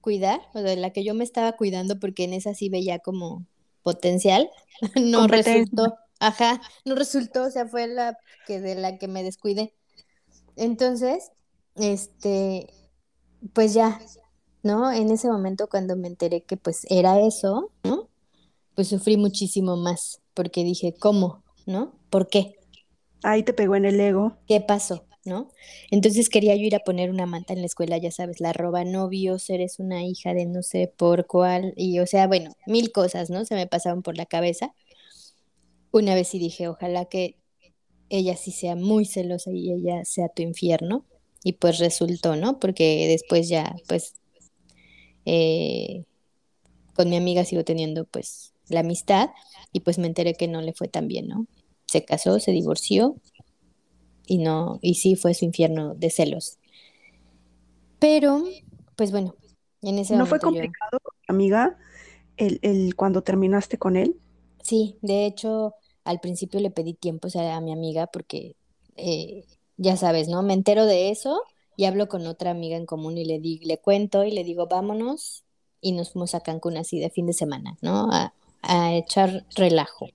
cuidar, 0.00 0.40
o 0.54 0.60
de 0.60 0.76
la 0.76 0.90
que 0.90 1.04
yo 1.04 1.14
me 1.14 1.24
estaba 1.24 1.52
cuidando 1.52 1.98
porque 1.98 2.24
en 2.24 2.32
esa 2.32 2.54
sí 2.54 2.68
veía 2.68 2.98
como 2.98 3.46
potencial, 3.82 4.50
no 4.96 5.26
resultó, 5.26 5.96
ajá, 6.20 6.60
no 6.84 6.94
resultó, 6.94 7.44
o 7.44 7.50
sea, 7.50 7.66
fue 7.66 7.86
la 7.86 8.18
que 8.46 8.60
de 8.60 8.74
la 8.74 8.98
que 8.98 9.08
me 9.08 9.22
descuidé. 9.22 9.74
Entonces, 10.56 11.30
este, 11.76 12.72
pues 13.52 13.74
ya, 13.74 14.00
¿no? 14.62 14.92
En 14.92 15.10
ese 15.10 15.28
momento 15.28 15.68
cuando 15.68 15.96
me 15.96 16.08
enteré 16.08 16.42
que 16.42 16.56
pues 16.56 16.86
era 16.90 17.20
eso, 17.20 17.70
¿no? 17.84 18.08
Pues 18.74 18.88
sufrí 18.88 19.16
muchísimo 19.16 19.76
más, 19.76 20.20
porque 20.34 20.64
dije, 20.64 20.94
¿cómo? 20.98 21.42
¿No? 21.66 21.94
¿Por 22.10 22.28
qué? 22.28 22.56
Ahí 23.22 23.42
te 23.42 23.52
pegó 23.52 23.76
en 23.76 23.84
el 23.84 24.00
ego. 24.00 24.36
¿Qué 24.46 24.60
pasó? 24.60 25.04
¿No? 25.24 25.48
Entonces 25.90 26.28
quería 26.28 26.56
yo 26.56 26.62
ir 26.62 26.74
a 26.76 26.80
poner 26.80 27.10
una 27.10 27.26
manta 27.26 27.52
en 27.52 27.60
la 27.60 27.66
escuela, 27.66 27.98
ya 27.98 28.10
sabes, 28.10 28.40
la 28.40 28.52
roba 28.52 28.84
novios, 28.84 29.48
eres 29.50 29.78
una 29.78 30.04
hija 30.04 30.34
de 30.34 30.46
no 30.46 30.62
sé 30.62 30.92
por 30.96 31.26
cuál, 31.26 31.74
y 31.76 31.98
o 32.00 32.06
sea, 32.06 32.26
bueno, 32.26 32.52
mil 32.66 32.92
cosas, 32.92 33.30
¿no? 33.30 33.44
Se 33.44 33.54
me 33.54 33.66
pasaban 33.66 34.02
por 34.02 34.16
la 34.16 34.26
cabeza. 34.26 34.74
Una 35.92 36.14
vez 36.14 36.28
sí 36.28 36.38
dije, 36.38 36.68
ojalá 36.68 37.04
que 37.06 37.36
ella 38.08 38.36
sí 38.36 38.52
sea 38.52 38.76
muy 38.76 39.04
celosa 39.06 39.50
y 39.52 39.72
ella 39.72 40.04
sea 40.04 40.28
tu 40.28 40.42
infierno, 40.42 41.06
y 41.44 41.54
pues 41.54 41.78
resultó, 41.78 42.36
¿no? 42.36 42.58
Porque 42.60 43.06
después 43.08 43.48
ya, 43.48 43.74
pues, 43.88 44.14
eh, 45.24 46.04
con 46.94 47.10
mi 47.10 47.16
amiga 47.16 47.44
sigo 47.44 47.64
teniendo 47.64 48.04
pues 48.04 48.54
la 48.68 48.80
amistad 48.80 49.30
y 49.72 49.80
pues 49.80 49.98
me 49.98 50.06
enteré 50.06 50.34
que 50.34 50.48
no 50.48 50.60
le 50.62 50.72
fue 50.72 50.88
tan 50.88 51.08
bien, 51.08 51.28
¿no? 51.28 51.46
Se 51.86 52.04
casó, 52.04 52.38
se 52.40 52.52
divorció 52.52 53.16
y 54.32 54.38
no, 54.38 54.78
y 54.80 54.94
sí 54.94 55.14
fue 55.14 55.34
su 55.34 55.44
infierno 55.44 55.94
de 55.94 56.08
celos. 56.08 56.56
Pero, 57.98 58.42
pues 58.96 59.10
bueno, 59.10 59.34
en 59.82 59.98
ese 59.98 60.16
¿No 60.16 60.24
fue 60.24 60.40
complicado, 60.40 61.00
amiga, 61.28 61.76
el, 62.38 62.58
el, 62.62 62.96
cuando 62.96 63.22
terminaste 63.22 63.76
con 63.76 63.94
él? 63.94 64.16
Sí, 64.62 64.96
de 65.02 65.26
hecho, 65.26 65.74
al 66.04 66.18
principio 66.20 66.60
le 66.60 66.70
pedí 66.70 66.94
tiempo 66.94 67.28
o 67.28 67.30
sea, 67.30 67.56
a 67.58 67.60
mi 67.60 67.74
amiga 67.74 68.06
porque, 68.06 68.56
eh, 68.96 69.44
ya 69.76 69.98
sabes, 69.98 70.28
¿no? 70.28 70.42
Me 70.42 70.54
entero 70.54 70.86
de 70.86 71.10
eso 71.10 71.42
y 71.76 71.84
hablo 71.84 72.08
con 72.08 72.26
otra 72.26 72.52
amiga 72.52 72.78
en 72.78 72.86
común 72.86 73.18
y 73.18 73.26
le, 73.26 73.38
di, 73.38 73.58
le 73.58 73.76
cuento 73.76 74.24
y 74.24 74.30
le 74.30 74.44
digo, 74.44 74.66
vámonos, 74.66 75.44
y 75.82 75.92
nos 75.92 76.10
fuimos 76.12 76.34
a 76.34 76.40
Cancún 76.40 76.78
así 76.78 77.00
de 77.00 77.10
fin 77.10 77.26
de 77.26 77.34
semana, 77.34 77.76
¿no? 77.82 78.08
A, 78.10 78.32
a 78.62 78.94
echar 78.94 79.44
relajo. 79.56 80.08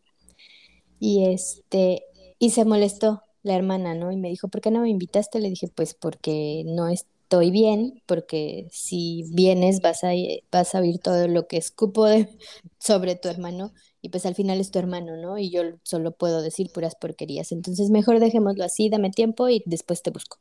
Y 0.99 1.25
este, 1.25 2.03
y 2.39 2.49
se 2.49 2.65
molestó 2.65 3.21
la 3.47 3.55
hermana, 3.55 3.95
¿no? 3.95 4.11
Y 4.11 4.17
me 4.17 4.29
dijo, 4.29 4.47
¿por 4.49 4.61
qué 4.61 4.71
no 4.71 4.81
me 4.81 4.89
invitaste? 4.89 5.39
Le 5.39 5.49
dije, 5.49 5.67
pues 5.67 5.93
porque 5.93 6.63
no 6.65 6.87
estoy 6.87 7.51
bien, 7.51 8.01
porque 8.05 8.67
si 8.71 9.23
vienes 9.33 9.81
vas 9.81 10.03
a, 10.03 10.11
vas 10.51 10.75
a 10.75 10.79
oír 10.79 10.99
todo 10.99 11.27
lo 11.27 11.47
que 11.47 11.57
escupo 11.57 12.05
sobre 12.79 13.15
tu 13.15 13.29
hermano 13.29 13.73
y 14.01 14.09
pues 14.09 14.25
al 14.25 14.35
final 14.35 14.59
es 14.59 14.71
tu 14.71 14.79
hermano, 14.79 15.17
¿no? 15.17 15.37
Y 15.37 15.49
yo 15.49 15.63
solo 15.83 16.11
puedo 16.11 16.41
decir 16.41 16.71
puras 16.71 16.95
porquerías. 16.95 17.51
Entonces 17.51 17.89
mejor 17.89 18.19
dejémoslo 18.19 18.63
así, 18.63 18.89
dame 18.89 19.09
tiempo 19.09 19.49
y 19.49 19.63
después 19.65 20.03
te 20.03 20.11
busco. 20.11 20.39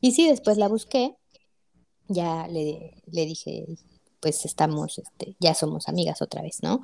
Y 0.00 0.12
sí, 0.12 0.28
después 0.28 0.58
la 0.58 0.68
busqué, 0.68 1.16
ya 2.08 2.46
le, 2.48 3.02
le 3.10 3.26
dije, 3.26 3.66
pues 4.20 4.44
estamos, 4.44 4.98
este, 4.98 5.36
ya 5.40 5.54
somos 5.54 5.88
amigas 5.88 6.22
otra 6.22 6.42
vez, 6.42 6.62
¿no? 6.62 6.80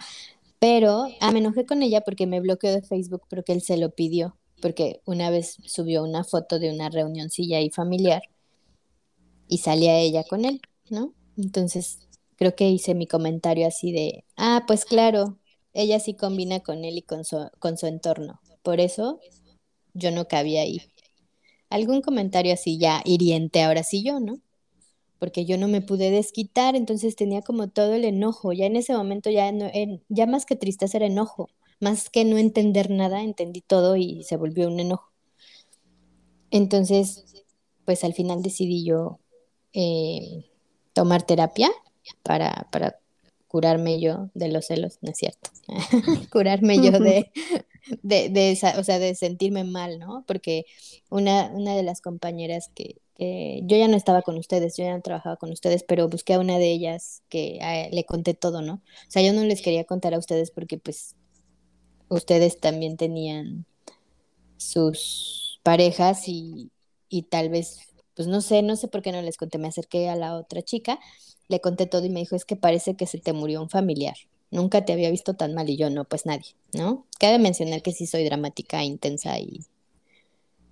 Pero 0.58 1.06
ah, 1.20 1.30
me 1.32 1.40
enojé 1.40 1.66
con 1.66 1.82
ella 1.82 2.00
porque 2.00 2.26
me 2.26 2.40
bloqueó 2.40 2.72
de 2.72 2.82
Facebook 2.82 3.22
porque 3.28 3.52
él 3.52 3.62
se 3.62 3.76
lo 3.76 3.90
pidió, 3.90 4.36
porque 4.60 5.00
una 5.04 5.30
vez 5.30 5.56
subió 5.64 6.02
una 6.02 6.24
foto 6.24 6.58
de 6.58 6.70
una 6.70 6.88
reunioncilla 6.90 7.58
ahí 7.58 7.70
familiar 7.70 8.22
y 9.48 9.58
salía 9.58 9.98
ella 9.98 10.24
con 10.24 10.44
él, 10.44 10.60
¿no? 10.90 11.14
Entonces 11.36 12.00
creo 12.36 12.54
que 12.54 12.68
hice 12.68 12.94
mi 12.94 13.06
comentario 13.06 13.66
así 13.66 13.92
de, 13.92 14.24
ah, 14.36 14.64
pues 14.66 14.84
claro, 14.84 15.38
ella 15.72 16.00
sí 16.00 16.14
combina 16.14 16.60
con 16.60 16.84
él 16.84 16.98
y 16.98 17.02
con 17.02 17.24
su, 17.24 17.48
con 17.58 17.76
su 17.76 17.86
entorno, 17.86 18.40
por 18.62 18.80
eso 18.80 19.20
yo 19.92 20.10
no 20.10 20.28
cabía 20.28 20.62
ahí. 20.62 20.82
Algún 21.70 22.02
comentario 22.02 22.52
así 22.54 22.78
ya 22.78 23.02
hiriente 23.04 23.62
ahora 23.62 23.82
sí 23.82 24.02
yo, 24.02 24.20
¿no? 24.20 24.40
porque 25.24 25.46
yo 25.46 25.56
no 25.56 25.68
me 25.68 25.80
pude 25.80 26.10
desquitar, 26.10 26.76
entonces 26.76 27.16
tenía 27.16 27.40
como 27.40 27.68
todo 27.68 27.94
el 27.94 28.04
enojo. 28.04 28.52
Ya 28.52 28.66
en 28.66 28.76
ese 28.76 28.94
momento 28.94 29.30
ya, 29.30 29.50
no, 29.52 29.70
ya 30.10 30.26
más 30.26 30.44
que 30.44 30.54
tristeza 30.54 30.98
era 30.98 31.06
enojo, 31.06 31.48
más 31.80 32.10
que 32.10 32.24
no 32.24 32.38
entender 32.38 32.90
nada, 32.90 33.22
entendí 33.22 33.60
todo 33.60 33.96
y 33.96 34.22
se 34.24 34.36
volvió 34.36 34.68
un 34.68 34.80
enojo. 34.80 35.10
Entonces, 36.50 37.44
pues 37.84 38.04
al 38.04 38.14
final 38.14 38.42
decidí 38.42 38.84
yo 38.84 39.18
eh, 39.72 40.44
tomar 40.92 41.22
terapia 41.24 41.70
para, 42.22 42.68
para 42.70 42.98
curarme 43.48 44.00
yo 44.00 44.30
de 44.34 44.48
los 44.48 44.66
celos, 44.66 44.98
no 45.00 45.10
es 45.10 45.18
cierto, 45.18 45.50
curarme 46.32 46.76
yo 46.76 46.92
de, 46.92 47.30
de, 48.02 48.28
de, 48.28 48.50
esa, 48.50 48.78
o 48.78 48.84
sea, 48.84 48.98
de 48.98 49.14
sentirme 49.14 49.64
mal, 49.64 49.98
¿no? 49.98 50.24
Porque 50.26 50.66
una, 51.10 51.50
una 51.52 51.76
de 51.76 51.82
las 51.82 52.00
compañeras 52.00 52.70
que, 52.74 52.96
yo 53.16 53.76
ya 53.76 53.86
no 53.86 53.96
estaba 53.96 54.22
con 54.22 54.36
ustedes, 54.38 54.76
yo 54.76 54.84
ya 54.84 54.96
no 54.96 55.00
trabajaba 55.00 55.36
con 55.36 55.52
ustedes, 55.52 55.84
pero 55.84 56.08
busqué 56.08 56.34
a 56.34 56.40
una 56.40 56.58
de 56.58 56.72
ellas 56.72 57.22
que 57.28 57.60
le 57.92 58.04
conté 58.04 58.34
todo, 58.34 58.60
¿no? 58.60 58.74
O 58.74 59.10
sea, 59.10 59.22
yo 59.22 59.32
no 59.32 59.44
les 59.44 59.62
quería 59.62 59.84
contar 59.84 60.14
a 60.14 60.18
ustedes 60.18 60.50
porque 60.50 60.78
pues 60.78 61.14
ustedes 62.08 62.60
también 62.60 62.96
tenían 62.96 63.64
sus 64.56 65.60
parejas 65.62 66.28
y, 66.28 66.70
y 67.08 67.22
tal 67.22 67.48
vez, 67.48 67.80
pues 68.14 68.28
no 68.28 68.40
sé, 68.40 68.62
no 68.62 68.76
sé 68.76 68.88
por 68.88 69.02
qué 69.02 69.12
no 69.12 69.22
les 69.22 69.36
conté, 69.36 69.58
me 69.58 69.68
acerqué 69.68 70.08
a 70.08 70.16
la 70.16 70.36
otra 70.36 70.62
chica, 70.62 70.98
le 71.48 71.60
conté 71.60 71.86
todo 71.86 72.04
y 72.04 72.10
me 72.10 72.20
dijo, 72.20 72.36
es 72.36 72.44
que 72.44 72.56
parece 72.56 72.94
que 72.94 73.06
se 73.06 73.18
te 73.18 73.32
murió 73.32 73.62
un 73.62 73.70
familiar, 73.70 74.16
nunca 74.50 74.84
te 74.84 74.92
había 74.92 75.10
visto 75.10 75.34
tan 75.34 75.54
mal 75.54 75.68
y 75.68 75.76
yo 75.76 75.90
no, 75.90 76.04
pues 76.04 76.26
nadie, 76.26 76.54
¿no? 76.72 77.06
Cabe 77.18 77.38
mencionar 77.38 77.82
que 77.82 77.92
sí 77.92 78.06
soy 78.06 78.24
dramática, 78.24 78.82
intensa 78.84 79.38
y 79.38 79.60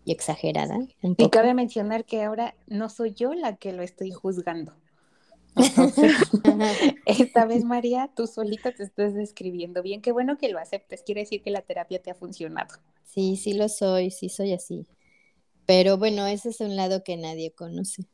y 0.05 0.13
exagerada. 0.13 0.79
Y 1.01 1.29
cabe 1.31 1.55
mencionar 1.55 2.05
que 2.05 2.23
ahora 2.23 2.55
no 2.67 2.89
soy 2.89 3.13
yo 3.13 3.35
la 3.35 3.57
que 3.57 3.73
lo 3.73 3.83
estoy 3.83 4.11
juzgando. 4.11 4.75
esta 7.07 7.45
vez, 7.45 7.65
María, 7.65 8.11
tú 8.15 8.27
solita 8.27 8.73
te 8.73 8.83
estás 8.83 9.15
describiendo 9.15 9.83
bien. 9.83 10.01
Qué 10.01 10.13
bueno 10.13 10.39
que 10.39 10.49
lo 10.49 10.59
aceptes. 10.59 11.03
Quiere 11.03 11.23
decir 11.23 11.43
que 11.43 11.51
la 11.51 11.63
terapia 11.63 12.01
te 12.01 12.11
ha 12.11 12.15
funcionado. 12.15 12.75
Sí, 13.05 13.37
sí 13.37 13.53
lo 13.53 13.69
soy, 13.69 14.11
sí 14.11 14.29
soy 14.29 14.53
así. 14.53 14.87
Pero 15.67 15.99
bueno, 15.99 16.27
ese 16.27 16.51
es 16.51 16.61
un 16.61 16.77
lado 16.77 17.05
que 17.05 17.17
nadie 17.17 17.53
conoce. 17.53 18.05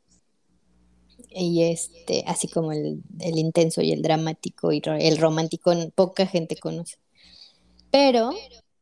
Y 1.29 1.63
este, 1.63 2.23
así 2.27 2.47
como 2.47 2.71
el, 2.71 3.01
el 3.19 3.37
intenso 3.37 3.81
y 3.81 3.91
el 3.91 4.01
dramático 4.01 4.71
y 4.71 4.81
el 4.85 5.17
romántico, 5.17 5.73
poca 5.95 6.25
gente 6.25 6.57
conoce. 6.57 6.97
Pero 7.91 8.31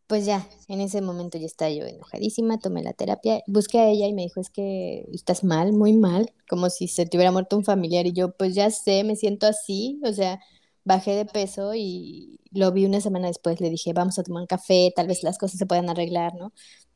pues 0.08 0.26
ya, 0.26 0.48
en 0.70 0.82
ese 0.82 1.02
momento 1.02 1.38
ya 1.38 1.46
estaba 1.46 1.72
yo 1.72 1.86
enojadísima, 1.86 2.60
tomé 2.60 2.82
la 2.82 2.94
terapia, 2.94 3.44
busqué 3.48 3.80
a 3.80 3.90
ella 3.90 4.08
y 4.08 4.14
me 4.14 4.24
dijo, 4.24 4.40
es 4.40 4.50
que 4.50 5.06
estás 5.14 5.44
mal, 5.44 5.74
muy 5.74 5.94
mal, 5.94 6.34
como 6.50 6.70
si 6.70 6.88
se 6.88 7.06
te 7.06 7.18
hubiera 7.18 7.32
muerto 7.32 7.58
un 7.58 7.66
familiar 7.66 8.06
y 8.08 8.14
yo, 8.14 8.32
pues 8.32 8.56
ya 8.56 8.72
sé, 8.72 9.04
me 9.04 9.18
siento 9.18 9.48
así, 9.48 10.00
o 10.04 10.14
sea, 10.14 10.40
bajé 10.86 11.12
de 11.16 11.26
peso 11.26 11.74
y 11.76 12.40
lo 12.52 12.72
vi 12.72 12.86
una 12.86 13.02
semana 13.02 13.28
después, 13.28 13.60
le 13.62 13.70
dije, 13.70 13.92
vamos 13.94 14.18
a 14.18 14.24
tomar 14.24 14.42
un 14.42 14.48
café, 14.48 14.94
tal 14.96 15.08
vez 15.08 15.24
las 15.24 15.38
cosas 15.38 15.60
se 15.60 15.66
puedan 15.66 15.90
arreglar, 15.90 16.36
¿no? 16.36 16.54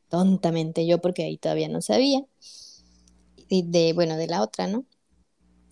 Tontamente 0.09 0.85
yo, 0.87 0.99
porque 1.01 1.23
ahí 1.23 1.37
todavía 1.37 1.67
no 1.69 1.81
sabía, 1.81 2.25
y 3.49 3.63
de, 3.63 3.93
bueno, 3.93 4.15
de 4.15 4.27
la 4.27 4.41
otra, 4.41 4.67
¿no? 4.67 4.85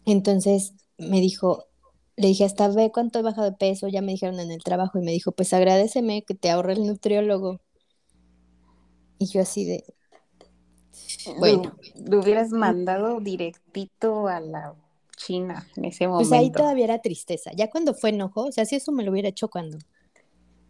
Entonces 0.05 0.73
me 0.97 1.21
dijo, 1.21 1.68
le 2.19 2.27
dije, 2.27 2.43
hasta 2.43 2.67
ve 2.67 2.91
cuánto 2.91 3.19
he 3.19 3.21
bajado 3.21 3.49
de 3.49 3.55
peso, 3.55 3.87
ya 3.87 4.01
me 4.01 4.11
dijeron 4.11 4.39
en 4.41 4.51
el 4.51 4.61
trabajo 4.61 4.99
y 4.99 5.01
me 5.01 5.11
dijo, 5.11 5.31
pues 5.31 5.53
agradeceme 5.53 6.23
que 6.23 6.35
te 6.35 6.49
ahorre 6.49 6.73
el 6.73 6.85
nutriólogo. 6.85 7.61
Y 9.19 9.27
yo 9.27 9.41
así 9.41 9.63
de, 9.63 9.85
bueno. 11.37 11.73
Lo, 11.95 12.19
hubieras 12.19 12.49
mandado 12.51 13.21
directito 13.21 14.27
a 14.27 14.41
la 14.41 14.75
China 15.15 15.65
en 15.77 15.85
ese 15.85 16.07
momento. 16.07 16.29
Pues 16.29 16.39
ahí 16.39 16.51
todavía 16.51 16.85
era 16.85 16.99
tristeza. 16.99 17.51
Ya 17.55 17.69
cuando 17.69 17.93
fue 17.93 18.09
enojo, 18.09 18.45
o 18.45 18.51
sea, 18.51 18.65
si 18.65 18.75
eso 18.75 18.91
me 18.91 19.03
lo 19.03 19.11
hubiera 19.11 19.29
hecho 19.29 19.47
cuando, 19.47 19.77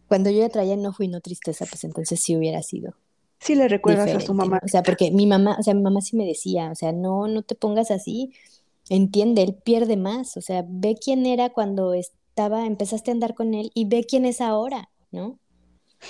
cuando 0.07 0.29
yo 0.29 0.39
ya 0.39 0.49
traía 0.49 0.75
enojo 0.75 1.01
y 1.01 1.07
no 1.07 1.19
tristeza, 1.19 1.65
pues 1.65 1.83
entonces 1.83 2.19
sí 2.19 2.37
hubiera 2.37 2.61
sido. 2.61 2.93
Sí 3.39 3.55
le 3.55 3.67
recuerdas 3.67 4.13
a 4.13 4.19
su 4.19 4.33
mamá. 4.33 4.59
O 4.63 4.67
sea, 4.67 4.83
porque 4.83 5.11
mi 5.11 5.25
mamá, 5.25 5.55
o 5.59 5.63
sea, 5.63 5.73
mi 5.73 5.81
mamá 5.81 6.01
sí 6.01 6.15
me 6.15 6.25
decía, 6.25 6.69
o 6.71 6.75
sea, 6.75 6.91
no, 6.91 7.27
no 7.27 7.41
te 7.41 7.55
pongas 7.55 7.89
así, 7.89 8.33
entiende, 8.89 9.43
él 9.43 9.55
pierde 9.55 9.97
más, 9.97 10.35
o 10.37 10.41
sea, 10.41 10.65
ve 10.67 10.95
quién 11.01 11.25
era 11.25 11.49
cuando 11.49 11.93
estaba, 11.93 12.65
empezaste 12.65 13.11
a 13.11 13.13
andar 13.13 13.35
con 13.35 13.53
él 13.53 13.71
y 13.73 13.85
ve 13.85 14.05
quién 14.07 14.25
es 14.25 14.41
ahora, 14.41 14.89
¿no? 15.11 15.39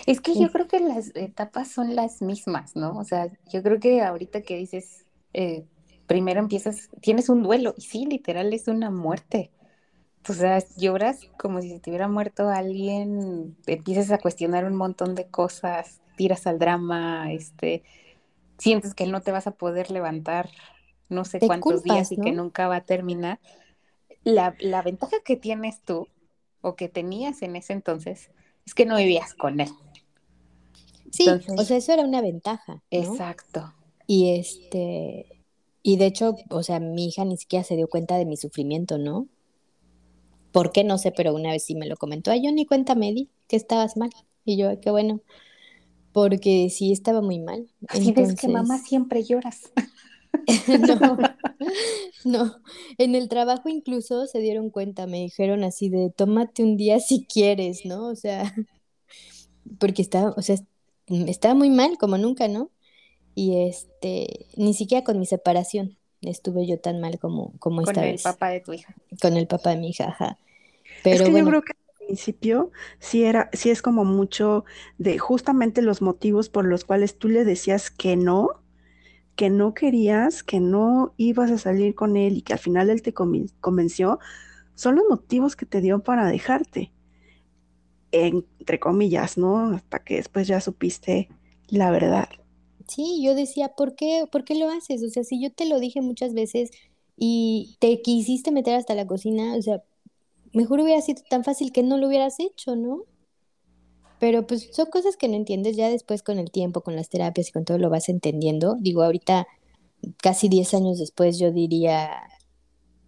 Es 0.05 0.21
que 0.21 0.35
yo 0.35 0.51
creo 0.51 0.67
que 0.67 0.79
las 0.79 1.11
etapas 1.15 1.67
son 1.69 1.95
las 1.95 2.21
mismas, 2.21 2.75
¿no? 2.75 2.97
O 2.97 3.03
sea, 3.03 3.31
yo 3.51 3.63
creo 3.63 3.79
que 3.79 4.01
ahorita 4.01 4.41
que 4.41 4.55
dices, 4.55 5.05
eh, 5.33 5.65
primero 6.05 6.39
empiezas, 6.39 6.89
tienes 7.01 7.29
un 7.29 7.43
duelo, 7.43 7.73
y 7.77 7.81
sí, 7.81 8.05
literal 8.05 8.53
es 8.53 8.67
una 8.67 8.91
muerte. 8.91 9.51
O 10.27 10.33
sea, 10.33 10.59
lloras 10.77 11.21
como 11.39 11.61
si 11.61 11.69
se 11.69 11.79
te 11.79 11.89
hubiera 11.89 12.07
muerto 12.07 12.49
alguien, 12.49 13.57
empiezas 13.65 14.11
a 14.11 14.19
cuestionar 14.19 14.65
un 14.65 14.75
montón 14.75 15.15
de 15.15 15.27
cosas, 15.27 16.01
tiras 16.17 16.45
al 16.45 16.59
drama, 16.59 17.31
este, 17.31 17.83
sientes 18.57 18.93
que 18.93 19.07
no 19.07 19.21
te 19.21 19.31
vas 19.31 19.47
a 19.47 19.51
poder 19.51 19.89
levantar 19.89 20.49
no 21.09 21.25
sé 21.25 21.39
cuántos 21.39 21.83
días 21.83 22.11
y 22.11 22.17
que 22.17 22.31
nunca 22.31 22.67
va 22.67 22.77
a 22.77 22.85
terminar. 22.85 23.39
La, 24.23 24.51
ventaja 24.83 25.17
que 25.25 25.35
tienes 25.35 25.81
tú 25.81 26.07
o 26.61 26.75
que 26.75 26.89
tenías 26.89 27.41
en 27.41 27.55
ese 27.55 27.73
entonces 27.73 28.29
es 28.65 28.73
que 28.73 28.85
no 28.85 28.97
vivías 28.97 29.33
con 29.33 29.59
él. 29.59 29.69
Sí, 31.11 31.27
o 31.27 31.63
sea, 31.63 31.77
eso 31.77 31.91
era 31.91 32.03
una 32.03 32.21
ventaja. 32.21 32.83
Exacto. 32.91 33.73
Y 34.05 34.37
este, 34.39 35.43
y 35.81 35.97
de 35.97 36.05
hecho, 36.05 36.35
o 36.49 36.63
sea, 36.63 36.79
mi 36.79 37.07
hija 37.07 37.25
ni 37.25 37.37
siquiera 37.37 37.63
se 37.63 37.75
dio 37.75 37.87
cuenta 37.87 38.17
de 38.17 38.25
mi 38.25 38.37
sufrimiento, 38.37 38.97
¿no? 38.97 39.27
¿Por 40.51 40.71
qué? 40.71 40.83
No 40.83 40.97
sé, 40.97 41.11
pero 41.11 41.33
una 41.33 41.51
vez 41.51 41.63
sí 41.63 41.75
me 41.75 41.87
lo 41.87 41.95
comentó. 41.95 42.31
Ay, 42.31 42.43
yo 42.43 42.51
ni 42.51 42.65
cuenta 42.65 42.95
me 42.95 43.11
di 43.13 43.29
que 43.47 43.55
estabas 43.55 43.97
mal. 43.97 44.09
Y 44.45 44.57
yo, 44.57 44.79
qué 44.79 44.91
bueno. 44.91 45.21
Porque 46.11 46.69
sí 46.69 46.91
estaba 46.91 47.21
muy 47.21 47.39
mal. 47.39 47.67
Así 47.87 48.11
ves 48.11 48.35
que 48.35 48.47
mamá 48.47 48.77
siempre 48.79 49.23
lloras. 49.23 49.71
no, 50.67 51.17
no. 52.25 52.55
En 52.97 53.15
el 53.15 53.29
trabajo 53.29 53.69
incluso 53.69 54.27
se 54.27 54.39
dieron 54.39 54.69
cuenta, 54.69 55.07
me 55.07 55.19
dijeron 55.19 55.63
así 55.63 55.89
de, 55.89 56.11
tómate 56.15 56.63
un 56.63 56.77
día 56.77 56.99
si 56.99 57.25
quieres, 57.25 57.85
¿no? 57.85 58.07
O 58.07 58.15
sea, 58.15 58.53
porque 59.79 60.01
estaba, 60.01 60.33
o 60.37 60.41
sea, 60.41 60.57
estaba 61.07 61.53
muy 61.53 61.69
mal 61.69 61.97
como 61.97 62.17
nunca, 62.17 62.47
¿no? 62.47 62.71
Y 63.35 63.67
este, 63.67 64.47
ni 64.55 64.73
siquiera 64.73 65.03
con 65.03 65.19
mi 65.19 65.25
separación 65.25 65.97
estuve 66.21 66.67
yo 66.67 66.79
tan 66.79 66.99
mal 66.99 67.19
como, 67.19 67.53
como 67.59 67.81
esta 67.81 68.01
vez. 68.01 68.23
Con 68.23 68.31
el 68.31 68.35
papá 68.35 68.49
de 68.49 68.59
tu 68.59 68.73
hija. 68.73 68.95
Con 69.21 69.37
el 69.37 69.47
papá 69.47 69.71
de 69.71 69.77
mi 69.77 69.89
hija, 69.89 70.09
ajá. 70.09 70.37
Pero 71.03 71.23
es 71.23 71.29
que 71.29 71.37
yo 71.37 71.45
creo 71.45 71.61
que 71.61 71.71
al 71.71 72.05
principio 72.07 72.71
sí 72.99 73.23
era, 73.23 73.49
sí 73.53 73.69
es 73.69 73.81
como 73.81 74.03
mucho 74.03 74.65
de 74.97 75.17
justamente 75.17 75.81
los 75.81 76.01
motivos 76.01 76.49
por 76.49 76.65
los 76.65 76.83
cuales 76.83 77.17
tú 77.17 77.29
le 77.29 77.45
decías 77.45 77.89
que 77.89 78.15
no, 78.15 78.61
que 79.39 79.49
no 79.49 79.73
querías, 79.73 80.43
que 80.43 80.59
no 80.59 81.13
ibas 81.15 81.49
a 81.49 81.57
salir 81.57 81.95
con 81.95 82.17
él 82.17 82.35
y 82.35 82.41
que 82.41 82.51
al 82.51 82.59
final 82.59 82.89
él 82.89 83.01
te 83.01 83.13
convenció, 83.13 84.19
son 84.75 84.97
los 84.97 85.05
motivos 85.09 85.55
que 85.55 85.65
te 85.65 85.79
dio 85.79 86.03
para 86.03 86.27
dejarte. 86.27 86.91
Entre 88.11 88.81
comillas, 88.81 89.37
¿no? 89.37 89.71
Hasta 89.71 89.99
que 89.99 90.17
después 90.17 90.45
ya 90.45 90.59
supiste 90.59 91.29
la 91.69 91.89
verdad. 91.89 92.27
Sí, 92.89 93.21
yo 93.23 93.33
decía, 93.33 93.69
¿por 93.69 93.95
qué, 93.95 94.25
¿por 94.29 94.43
qué 94.43 94.55
lo 94.55 94.69
haces? 94.69 95.01
O 95.03 95.09
sea, 95.09 95.23
si 95.23 95.41
yo 95.41 95.53
te 95.53 95.69
lo 95.69 95.79
dije 95.79 96.01
muchas 96.01 96.33
veces 96.33 96.71
y 97.15 97.77
te 97.79 98.01
quisiste 98.01 98.51
meter 98.51 98.75
hasta 98.75 98.93
la 98.93 99.07
cocina, 99.07 99.55
o 99.55 99.61
sea, 99.61 99.81
mejor 100.51 100.81
hubiera 100.81 100.99
sido 100.99 101.23
tan 101.29 101.45
fácil 101.45 101.71
que 101.71 101.81
no 101.81 101.97
lo 101.97 102.09
hubieras 102.09 102.41
hecho, 102.41 102.75
¿no? 102.75 103.05
Pero 104.19 104.45
pues 104.45 104.69
son 104.73 104.87
cosas 104.87 105.17
que 105.17 105.27
no 105.27 105.35
entiendes 105.35 105.75
ya 105.77 105.89
después 105.89 106.23
con 106.23 106.39
el 106.39 106.51
tiempo, 106.51 106.81
con 106.81 106.95
las 106.95 107.09
terapias 107.09 107.49
y 107.49 107.51
con 107.51 107.65
todo 107.65 107.77
lo 107.77 107.89
vas 107.89 108.09
entendiendo. 108.09 108.75
Digo, 108.79 109.03
ahorita, 109.03 109.47
casi 110.21 110.49
10 110.49 110.73
años 110.73 110.99
después, 110.99 111.39
yo 111.39 111.51
diría 111.51 112.11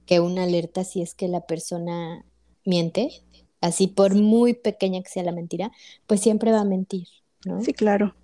que 0.06 0.20
una 0.20 0.44
alerta 0.44 0.84
si 0.84 1.02
es 1.02 1.14
que 1.16 1.28
la 1.28 1.42
persona 1.42 2.26
miente, 2.66 3.24
así 3.62 3.88
por 3.88 4.16
muy 4.16 4.54
pequeña 4.54 5.02
que 5.02 5.10
sea 5.10 5.24
la 5.24 5.32
mentira, 5.32 5.72
pues 6.08 6.22
siempre 6.22 6.52
va 6.52 6.62
a 6.62 6.66
mentir, 6.66 7.08
¿no? 7.46 7.62
Sí, 7.62 7.74
claro. 7.74 8.16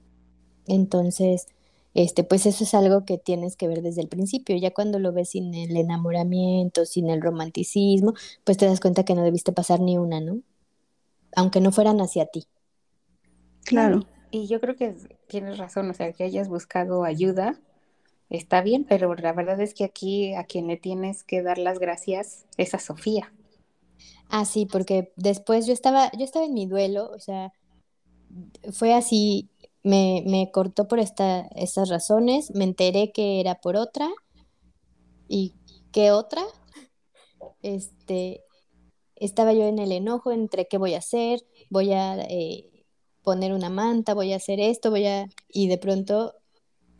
Entonces, 0.65 1.47
este, 1.93 2.23
pues 2.23 2.45
eso 2.45 2.63
es 2.63 2.73
algo 2.73 3.05
que 3.05 3.17
tienes 3.17 3.55
que 3.55 3.67
ver 3.67 3.81
desde 3.81 4.01
el 4.01 4.07
principio. 4.07 4.55
Ya 4.57 4.71
cuando 4.71 4.99
lo 4.99 5.13
ves 5.13 5.29
sin 5.29 5.53
el 5.55 5.75
enamoramiento, 5.77 6.85
sin 6.85 7.09
el 7.09 7.21
romanticismo, 7.21 8.13
pues 8.43 8.57
te 8.57 8.65
das 8.65 8.79
cuenta 8.79 9.03
que 9.03 9.15
no 9.15 9.23
debiste 9.23 9.51
pasar 9.51 9.79
ni 9.79 9.97
una, 9.97 10.19
¿no? 10.21 10.41
Aunque 11.35 11.61
no 11.61 11.71
fueran 11.71 12.01
hacia 12.01 12.25
ti. 12.25 12.47
Claro. 13.67 14.05
Y 14.31 14.47
yo 14.47 14.61
creo 14.61 14.75
que 14.75 14.95
tienes 15.27 15.57
razón, 15.57 15.89
o 15.89 15.93
sea, 15.93 16.13
que 16.13 16.23
hayas 16.23 16.47
buscado 16.47 17.03
ayuda, 17.03 17.59
está 18.29 18.61
bien, 18.61 18.85
pero 18.87 19.13
la 19.13 19.33
verdad 19.33 19.59
es 19.59 19.73
que 19.73 19.83
aquí 19.83 20.33
a 20.33 20.45
quien 20.45 20.67
le 20.67 20.77
tienes 20.77 21.23
que 21.23 21.41
dar 21.41 21.57
las 21.57 21.77
gracias 21.77 22.45
es 22.55 22.73
a 22.73 22.79
Sofía. 22.79 23.33
Ah, 24.29 24.45
sí, 24.45 24.65
porque 24.65 25.11
después 25.17 25.67
yo 25.67 25.73
estaba, 25.73 26.11
yo 26.17 26.23
estaba 26.23 26.45
en 26.45 26.53
mi 26.53 26.65
duelo, 26.65 27.11
o 27.11 27.19
sea, 27.19 27.51
fue 28.71 28.93
así, 28.93 29.49
me, 29.83 30.23
me 30.25 30.49
cortó 30.51 30.87
por 30.87 30.99
esta, 30.99 31.41
estas 31.55 31.89
razones, 31.89 32.53
me 32.55 32.63
enteré 32.63 33.11
que 33.11 33.41
era 33.41 33.55
por 33.55 33.75
otra 33.75 34.09
y 35.27 35.53
qué 35.91 36.11
otra. 36.11 36.41
Este, 37.61 38.43
estaba 39.15 39.51
yo 39.53 39.63
en 39.63 39.79
el 39.79 39.91
enojo 39.91 40.31
entre 40.31 40.67
qué 40.67 40.77
voy 40.77 40.93
a 40.93 40.99
hacer, 40.99 41.45
voy 41.69 41.91
a 41.91 42.15
eh, 42.21 42.76
poner 43.27 43.51
una 43.51 43.69
manta, 43.69 44.13
voy 44.13 44.31
a 44.31 44.37
hacer 44.37 44.61
esto, 44.61 44.89
voy 44.89 45.05
a... 45.05 45.27
Y 45.49 45.67
de 45.67 45.77
pronto 45.77 46.35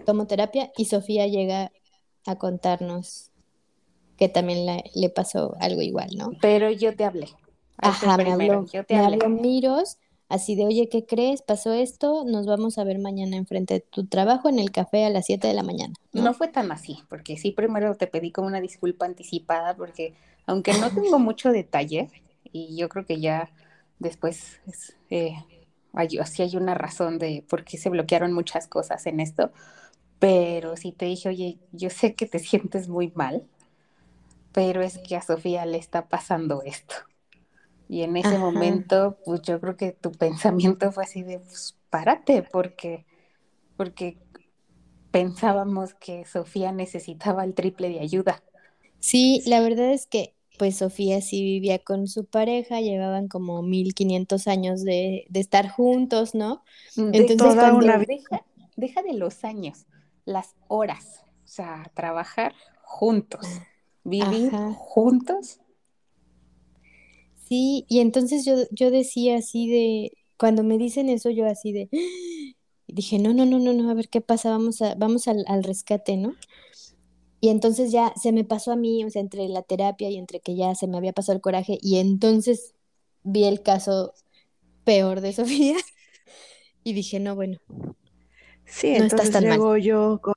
tomo 0.05 0.27
terapia 0.27 0.73
y 0.75 0.83
Sofía 0.83 1.25
llega 1.25 1.71
a 2.25 2.35
contarnos 2.35 3.31
que 4.17 4.27
también 4.27 4.83
le 4.93 5.09
pasó 5.09 5.55
algo 5.61 5.81
igual, 5.81 6.09
¿no? 6.17 6.31
Pero 6.41 6.69
yo 6.69 6.93
te 6.97 7.05
hablé. 7.05 7.29
Ajá, 7.77 8.17
me 8.17 8.29
habló, 8.29 8.65
yo 8.65 8.83
te 8.83 8.95
me 8.95 9.05
habló 9.05 9.29
Miros 9.29 9.99
así 10.27 10.55
de, 10.55 10.65
oye, 10.65 10.89
¿qué 10.89 11.05
crees? 11.05 11.41
Pasó 11.43 11.71
esto, 11.71 12.25
nos 12.25 12.45
vamos 12.45 12.77
a 12.77 12.83
ver 12.83 12.99
mañana 12.99 13.37
enfrente 13.37 13.75
de 13.75 13.79
tu 13.79 14.05
trabajo 14.05 14.49
en 14.49 14.59
el 14.59 14.71
café 14.71 15.05
a 15.05 15.09
las 15.09 15.27
7 15.27 15.47
de 15.47 15.53
la 15.53 15.63
mañana. 15.63 15.93
¿no? 16.11 16.33
fue 16.33 16.49
tan 16.49 16.73
así, 16.73 16.99
porque 17.07 17.37
sí, 17.37 17.51
primero 17.51 17.95
te 17.95 18.07
pedí 18.07 18.33
como 18.33 18.47
una 18.49 18.59
disculpa 18.59 19.05
anticipada, 19.05 19.77
porque 19.77 20.13
aunque 20.45 20.73
no 20.73 20.89
tengo 20.93 21.19
mucho 21.19 21.53
detalle, 21.53 22.09
y 22.51 22.75
yo 22.75 22.89
creo 22.89 23.05
que 23.05 23.21
ya 23.21 23.49
después 23.99 24.59
eh, 25.09 25.37
hay, 25.97 26.09
sí 26.25 26.43
hay 26.43 26.55
una 26.57 26.75
razón 26.75 27.19
de 27.19 27.45
por 27.49 27.63
qué 27.65 27.77
se 27.77 27.89
bloquearon 27.89 28.33
muchas 28.33 28.67
cosas 28.67 29.05
en 29.07 29.19
esto, 29.19 29.51
pero 30.19 30.77
sí 30.77 30.91
te 30.93 31.05
dije, 31.05 31.29
oye, 31.29 31.59
yo 31.73 31.89
sé 31.89 32.15
que 32.15 32.27
te 32.27 32.39
sientes 32.41 32.89
muy 32.89 33.11
mal, 33.15 33.47
pero 34.51 34.81
es 34.81 34.97
que 34.97 35.15
a 35.15 35.21
Sofía 35.21 35.65
le 35.65 35.77
está 35.77 36.07
pasando 36.09 36.63
esto. 36.63 36.95
Y 37.89 38.03
en 38.03 38.17
ese 38.17 38.37
momento, 38.37 39.17
pues 39.25 39.41
yo 39.43 39.61
creo 39.61 39.77
que 39.77 39.93
tu 39.93 40.11
pensamiento 40.11 40.91
fue 40.91 41.03
así 41.05 41.23
de, 41.23 41.39
pues 41.39 41.77
párate, 41.89 42.43
porque, 42.43 43.05
porque 43.77 44.17
pensábamos 45.11 45.95
que 45.95 46.25
Sofía 46.25 46.71
necesitaba 46.71 47.43
el 47.43 47.55
triple 47.55 47.89
de 47.89 48.01
ayuda. 48.01 48.43
Sí, 48.99 49.43
la 49.45 49.61
verdad 49.61 49.91
es 49.93 50.07
que 50.07 50.36
pues 50.57 50.77
Sofía 50.77 51.21
sí 51.21 51.41
vivía 51.41 51.79
con 51.79 52.07
su 52.07 52.25
pareja, 52.25 52.81
llevaban 52.81 53.27
como 53.27 53.61
1500 53.61 54.47
años 54.47 54.83
de, 54.83 55.25
de 55.29 55.39
estar 55.39 55.69
juntos, 55.69 56.35
¿no? 56.35 56.63
Entonces, 56.95 57.37
toda 57.37 57.73
una... 57.73 57.97
deja, 57.99 58.45
deja 58.75 59.03
de 59.03 59.13
los 59.13 59.43
años, 59.43 59.85
las 60.25 60.55
horas, 60.67 61.21
o 61.45 61.47
sea, 61.47 61.91
trabajar 61.95 62.53
juntos, 62.83 63.45
vivir 64.03 64.51
juntos 64.75 65.59
Sí, 67.47 67.85
y 67.87 67.99
entonces 67.99 68.43
yo, 68.45 68.55
yo 68.71 68.91
decía 68.91 69.37
así 69.37 69.69
de, 69.69 70.17
cuando 70.37 70.63
me 70.63 70.77
dicen 70.77 71.07
eso, 71.07 71.29
yo 71.29 71.45
así 71.45 71.71
de, 71.71 71.89
dije, 72.87 73.19
no, 73.19 73.33
no, 73.33 73.45
no, 73.45 73.57
no, 73.59 73.71
no, 73.71 73.89
a 73.89 73.93
ver 73.93 74.09
qué 74.09 74.19
pasa, 74.19 74.49
vamos, 74.49 74.81
a, 74.81 74.95
vamos 74.95 75.29
al, 75.29 75.45
al 75.47 75.63
rescate, 75.63 76.17
¿no? 76.17 76.35
Y 77.39 77.49
entonces 77.49 77.91
ya 77.91 78.13
se 78.15 78.31
me 78.31 78.43
pasó 78.43 78.71
a 78.71 78.75
mí, 78.75 79.03
o 79.03 79.09
sea, 79.09 79.21
entre 79.21 79.47
la 79.47 79.61
terapia 79.61 80.09
y 80.09 80.17
entre 80.17 80.39
que 80.39 80.55
ya 80.55 80.73
se 80.75 80.87
me 80.87 80.97
había 80.97 81.13
pasado 81.13 81.35
el 81.35 81.41
coraje, 81.41 81.77
y 81.81 81.97
entonces 81.97 82.73
vi 83.23 83.45
el 83.45 83.61
caso 83.61 84.13
peor 84.83 85.21
de 85.21 85.33
Sofía 85.33 85.77
y 86.83 86.93
dije, 86.93 87.19
no, 87.19 87.35
bueno. 87.35 87.59
Sí, 88.65 88.89
no 88.89 89.03
entonces 89.03 89.27
estás 89.27 89.41
tan 89.43 89.51
llego 89.51 89.77
yo 89.77 90.19
con, 90.21 90.33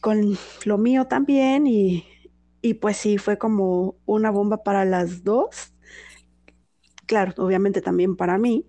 con, 0.00 0.38
lo 0.64 0.78
mío 0.78 1.06
también 1.06 1.66
y 1.66 2.04
y 2.62 2.74
pues 2.74 2.96
sí, 2.96 3.18
fue 3.18 3.36
como 3.38 3.96
una 4.06 4.30
bomba 4.30 4.62
para 4.62 4.84
las 4.84 5.24
dos. 5.24 5.74
Claro, 7.06 7.34
obviamente 7.38 7.82
también 7.82 8.16
para 8.16 8.38
mí, 8.38 8.66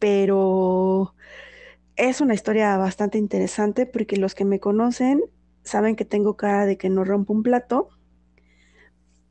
pero 0.00 1.14
es 1.96 2.20
una 2.20 2.34
historia 2.34 2.76
bastante 2.76 3.16
interesante 3.16 3.86
porque 3.86 4.16
los 4.16 4.34
que 4.34 4.44
me 4.44 4.58
conocen 4.58 5.22
saben 5.68 5.96
que 5.96 6.04
tengo 6.04 6.36
cara 6.36 6.66
de 6.66 6.76
que 6.78 6.88
no 6.88 7.04
rompo 7.04 7.32
un 7.32 7.42
plato, 7.42 7.88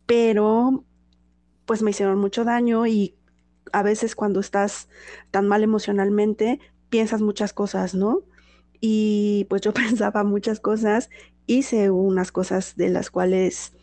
pero 0.06 0.84
pues 1.65 1.82
me 1.82 1.91
hicieron 1.91 2.19
mucho 2.19 2.45
daño 2.45 2.88
y 2.88 3.15
a 3.73 3.84
veces 3.84 4.15
cuando 4.15 4.39
estás 4.39 4.88
tan 5.32 5.47
mal 5.47 5.63
emocionalmente 5.63 6.60
piensas 6.89 7.21
muchas 7.21 7.54
cosas, 7.54 7.93
¿no? 7.93 8.21
Y 8.80 9.45
pues 9.50 9.62
yo 9.62 9.73
pensaba 9.73 10.23
muchas 10.23 10.60
cosas 10.60 11.10
hice 11.47 11.89
unas 11.89 12.32
cosas 12.32 12.76
de 12.76 12.89
las 12.89 13.10
cuales 13.10 13.73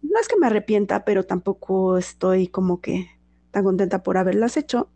no 0.00 0.18
es 0.18 0.28
que 0.28 0.38
me 0.38 0.46
arrepienta, 0.46 1.04
pero 1.04 1.24
tampoco 1.24 1.98
estoy 1.98 2.48
como 2.48 2.80
que 2.80 3.10
tan 3.50 3.64
contenta 3.64 4.02
por 4.02 4.16
haberlas 4.16 4.56
hecho. 4.56 4.88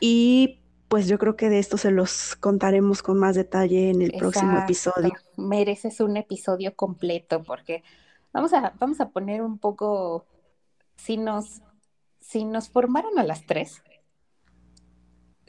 Y 0.00 0.61
pues 0.92 1.08
yo 1.08 1.18
creo 1.18 1.36
que 1.36 1.48
de 1.48 1.58
esto 1.58 1.78
se 1.78 1.90
los 1.90 2.36
contaremos 2.36 3.02
con 3.02 3.18
más 3.18 3.34
detalle 3.34 3.88
en 3.88 4.02
el 4.02 4.12
próximo 4.12 4.58
episodio. 4.58 5.14
Mereces 5.38 6.00
un 6.00 6.18
episodio 6.18 6.76
completo 6.76 7.42
porque 7.42 7.82
vamos 8.30 8.52
a, 8.52 8.74
vamos 8.78 9.00
a 9.00 9.08
poner 9.08 9.40
un 9.40 9.56
poco, 9.56 10.26
si 10.96 11.16
nos, 11.16 11.62
si 12.20 12.44
nos 12.44 12.68
formaran 12.68 13.18
a 13.18 13.22
las 13.22 13.46
tres 13.46 13.82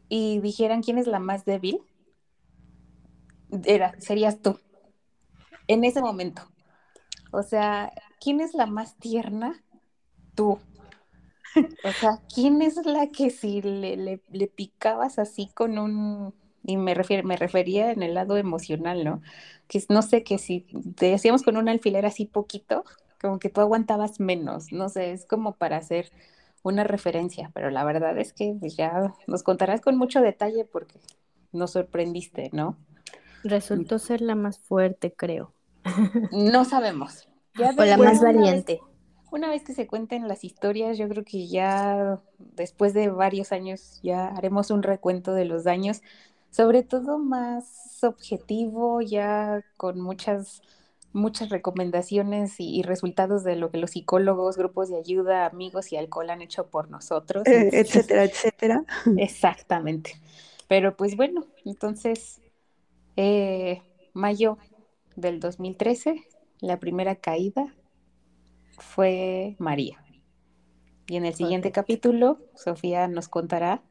y 0.07 0.39
dijeran 0.39 0.81
quién 0.81 0.97
es 0.97 1.07
la 1.07 1.19
más 1.19 1.43
débil, 1.43 1.81
era, 3.65 3.99
serías 3.99 4.41
tú 4.41 4.57
en 5.67 5.83
ese 5.83 5.99
momento. 5.99 6.43
O 7.33 7.43
sea, 7.43 7.91
¿quién 8.21 8.39
es 8.39 8.53
la 8.53 8.65
más 8.65 8.95
tierna? 8.95 9.61
Tú. 10.35 10.57
O 11.83 11.91
sea, 11.91 12.19
¿quién 12.33 12.61
es 12.61 12.85
la 12.85 13.07
que 13.07 13.29
si 13.29 13.61
le, 13.61 14.19
le, 14.29 14.47
picabas 14.47 15.19
así 15.19 15.49
con 15.53 15.77
un, 15.77 16.33
y 16.63 16.77
me, 16.77 16.95
me 17.23 17.37
refería 17.37 17.91
en 17.91 18.03
el 18.03 18.13
lado 18.13 18.37
emocional, 18.37 19.03
¿no? 19.03 19.21
Que 19.67 19.83
no 19.89 20.01
sé, 20.01 20.23
que 20.23 20.37
si 20.37 20.61
te 20.95 21.07
decíamos 21.07 21.43
con 21.43 21.57
un 21.57 21.69
alfiler 21.69 22.05
así 22.05 22.25
poquito, 22.25 22.83
como 23.21 23.39
que 23.39 23.49
tú 23.49 23.61
aguantabas 23.61 24.19
menos, 24.19 24.71
no 24.71 24.89
sé, 24.89 25.11
es 25.11 25.25
como 25.25 25.53
para 25.53 25.77
hacer 25.77 26.11
una 26.63 26.83
referencia, 26.83 27.51
pero 27.53 27.69
la 27.69 27.83
verdad 27.83 28.17
es 28.17 28.33
que 28.33 28.55
pues, 28.59 28.75
ya 28.75 29.13
nos 29.27 29.43
contarás 29.43 29.81
con 29.81 29.97
mucho 29.97 30.21
detalle 30.21 30.65
porque 30.65 30.99
nos 31.51 31.71
sorprendiste, 31.71 32.49
¿no? 32.53 32.77
Resultó 33.43 33.99
ser 33.99 34.21
la 34.21 34.35
más 34.35 34.57
fuerte, 34.59 35.13
creo. 35.13 35.53
No 36.31 36.65
sabemos. 36.65 37.27
Ya 37.55 37.69
o 37.77 37.85
la 37.85 37.97
más 37.97 38.19
valiente. 38.19 38.81
Una 39.33 39.49
vez 39.49 39.63
que 39.63 39.73
se 39.73 39.87
cuenten 39.87 40.27
las 40.27 40.43
historias, 40.43 40.97
yo 40.97 41.09
creo 41.09 41.25
que 41.25 41.47
ya 41.47 42.19
después 42.37 42.93
de 42.93 43.09
varios 43.09 43.51
años 43.51 43.99
ya 44.03 44.27
haremos 44.27 44.69
un 44.69 44.83
recuento 44.83 45.33
de 45.33 45.45
los 45.45 45.63
daños, 45.63 46.03
sobre 46.51 46.83
todo 46.83 47.17
más 47.17 48.03
objetivo, 48.03 49.01
ya 49.01 49.63
con 49.75 49.99
muchas 49.99 50.61
muchas 51.13 51.49
recomendaciones 51.49 52.55
y, 52.57 52.81
resultados 52.81 53.43
de 53.43 53.55
lo 53.55 53.69
que 53.69 53.77
los 53.77 53.91
psicólogos, 53.91 54.57
grupos 54.57 54.89
de 54.89 54.97
ayuda, 54.97 55.45
amigos 55.45 55.91
y 55.91 55.97
alcohol 55.97 56.31
han 56.31 56.41
hecho 56.41 56.67
por 56.67 56.89
nosotros. 56.89 57.45
Eh, 57.45 57.69
etcétera, 57.71 58.23
etcétera. 58.23 58.83
Exactamente. 59.17 60.19
Pero 60.67 60.97
pues 60.97 61.15
bueno, 61.15 61.45
entonces, 61.65 62.41
eh, 63.15 63.83
mayo 64.13 64.57
del 65.15 65.39
2013, 65.39 66.23
la 66.61 66.79
primera 66.79 67.15
caída 67.15 67.75
fue 68.77 69.55
María. 69.59 70.03
Y 71.07 71.17
en 71.17 71.25
el 71.25 71.33
siguiente 71.33 71.71
capítulo, 71.71 72.39
Sofía 72.55 73.07
nos 73.07 73.27
contará 73.27 73.81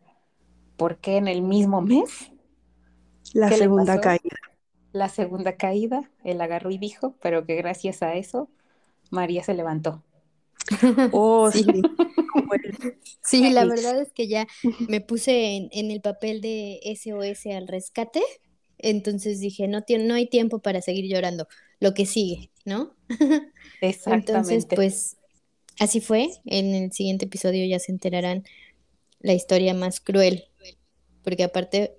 por 0.76 0.98
qué 0.98 1.16
en 1.16 1.28
el 1.28 1.42
mismo 1.42 1.82
mes. 1.82 2.32
La 3.34 3.50
segunda 3.50 4.00
caída 4.00 4.36
la 4.92 5.08
segunda 5.08 5.56
caída, 5.56 6.10
él 6.22 6.40
agarró 6.40 6.70
y 6.70 6.78
dijo, 6.78 7.16
pero 7.20 7.46
que 7.46 7.56
gracias 7.56 8.02
a 8.02 8.14
eso 8.14 8.48
María 9.10 9.42
se 9.42 9.54
levantó. 9.54 10.02
Oh, 11.12 11.50
sí. 11.50 11.64
Sí, 13.22 13.50
la 13.52 13.64
verdad 13.64 14.00
es 14.00 14.12
que 14.12 14.28
ya 14.28 14.46
me 14.88 15.00
puse 15.00 15.68
en, 15.70 15.90
el 15.90 16.00
papel 16.00 16.40
de 16.40 16.80
SOS 16.84 17.46
al 17.46 17.68
rescate, 17.68 18.22
entonces 18.78 19.40
dije, 19.40 19.66
no, 19.68 19.80
no 20.00 20.14
hay 20.14 20.28
tiempo 20.28 20.60
para 20.60 20.80
seguir 20.80 21.12
llorando, 21.12 21.48
lo 21.82 21.94
que 21.94 22.06
sigue, 22.06 22.50
¿no? 22.64 22.94
Exactamente. 23.80 24.32
Entonces, 24.32 24.66
pues 24.72 25.16
así 25.80 26.00
fue, 26.00 26.28
en 26.46 26.74
el 26.76 26.92
siguiente 26.92 27.24
episodio 27.24 27.66
ya 27.66 27.80
se 27.80 27.90
enterarán 27.90 28.44
la 29.18 29.32
historia 29.32 29.74
más 29.74 29.98
cruel, 29.98 30.44
porque 31.24 31.42
aparte 31.42 31.96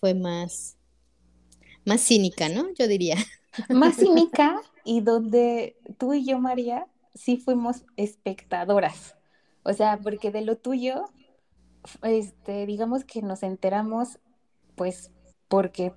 fue 0.00 0.14
más 0.14 0.76
más 1.84 2.00
cínica, 2.00 2.48
¿no? 2.48 2.74
Yo 2.74 2.88
diría. 2.88 3.16
Más 3.68 3.96
cínica 3.96 4.60
y 4.84 5.00
donde 5.00 5.76
tú 5.98 6.14
y 6.14 6.24
yo, 6.24 6.38
María, 6.38 6.86
sí 7.14 7.36
fuimos 7.36 7.84
espectadoras. 7.96 9.16
O 9.64 9.72
sea, 9.72 9.98
porque 9.98 10.30
de 10.30 10.42
lo 10.42 10.56
tuyo, 10.56 11.06
este, 12.02 12.64
digamos 12.66 13.04
que 13.04 13.22
nos 13.22 13.42
enteramos, 13.42 14.20
pues, 14.76 15.10
porque 15.48 15.92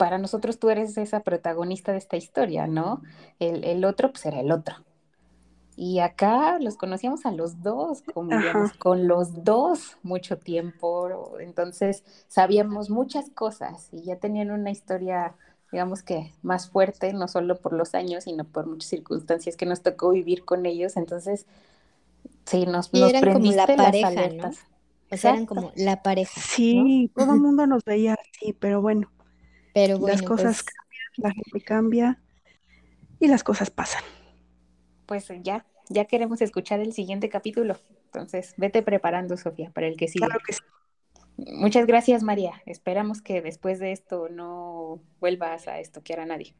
para 0.00 0.18
nosotros 0.18 0.58
tú 0.60 0.70
eres 0.70 0.98
esa 0.98 1.20
protagonista 1.22 1.92
de 1.92 1.98
esta 1.98 2.18
historia, 2.18 2.66
¿no? 2.68 3.02
El, 3.40 3.64
el 3.64 3.84
otro, 3.86 4.12
pues 4.12 4.26
era 4.26 4.40
el 4.40 4.52
otro. 4.52 4.76
Y 5.76 6.00
acá 6.00 6.58
los 6.60 6.76
conocíamos 6.76 7.24
a 7.26 7.32
los 7.32 7.62
dos, 7.62 8.02
convivíamos 8.12 8.74
con 8.74 9.08
los 9.08 9.44
dos 9.44 9.96
mucho 10.02 10.38
tiempo, 10.38 11.38
entonces 11.40 12.04
sabíamos 12.28 12.90
muchas 12.90 13.30
cosas 13.30 13.88
y 13.92 14.02
ya 14.04 14.16
tenían 14.18 14.50
una 14.50 14.70
historia, 14.70 15.36
digamos 15.72 16.02
que 16.02 16.34
más 16.42 16.68
fuerte, 16.70 17.14
no 17.14 17.28
solo 17.28 17.60
por 17.60 17.72
los 17.72 17.94
años, 17.94 18.24
sino 18.24 18.44
por 18.44 18.66
muchas 18.66 18.90
circunstancias 18.90 19.56
que 19.56 19.66
nos 19.66 19.82
tocó 19.82 20.10
vivir 20.10 20.44
con 20.44 20.66
ellos, 20.66 20.96
entonces 20.98 21.46
sí, 22.46 22.66
nos, 22.66 22.90
y 22.92 23.08
eran 23.08 23.28
como 23.30 23.52
la 23.52 23.74
pareja, 23.74 24.28
¿no? 24.28 24.50
O 25.10 25.16
sea, 25.16 25.30
eran 25.30 25.46
como 25.46 25.72
la 25.76 26.02
pareja. 26.02 26.40
Sí, 26.40 27.12
todo 27.16 27.32
el 27.34 27.40
mundo 27.40 27.66
nos 27.66 27.84
veía 27.84 28.14
así, 28.14 28.52
pero 28.54 28.80
bueno. 28.82 29.10
Pero 29.74 29.98
bueno, 29.98 30.14
las 30.16 30.22
cosas 30.22 30.62
pues 30.62 30.74
cambian, 30.74 31.12
la 31.16 31.32
gente 31.32 31.60
cambia 31.60 32.22
y 33.18 33.28
las 33.28 33.44
cosas 33.44 33.70
pasan 33.70 34.02
pues 35.10 35.26
ya, 35.42 35.66
ya 35.88 36.04
queremos 36.04 36.40
escuchar 36.40 36.78
el 36.78 36.92
siguiente 36.92 37.28
capítulo. 37.28 37.76
Entonces, 38.04 38.54
vete 38.56 38.80
preparando, 38.80 39.36
Sofía, 39.36 39.72
para 39.74 39.88
el 39.88 39.96
que 39.96 40.06
sigue. 40.06 40.24
Claro 40.24 40.40
que 40.46 40.52
sí. 40.52 40.60
Muchas 41.36 41.84
gracias, 41.88 42.22
María. 42.22 42.62
Esperamos 42.64 43.20
que 43.20 43.42
después 43.42 43.80
de 43.80 43.90
esto 43.90 44.28
no 44.28 45.00
vuelvas 45.18 45.66
a 45.66 45.80
estoquear 45.80 46.20
a 46.20 46.26
nadie. 46.26 46.54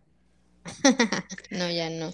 no, 1.52 1.70
ya 1.70 1.90
no. 1.90 2.10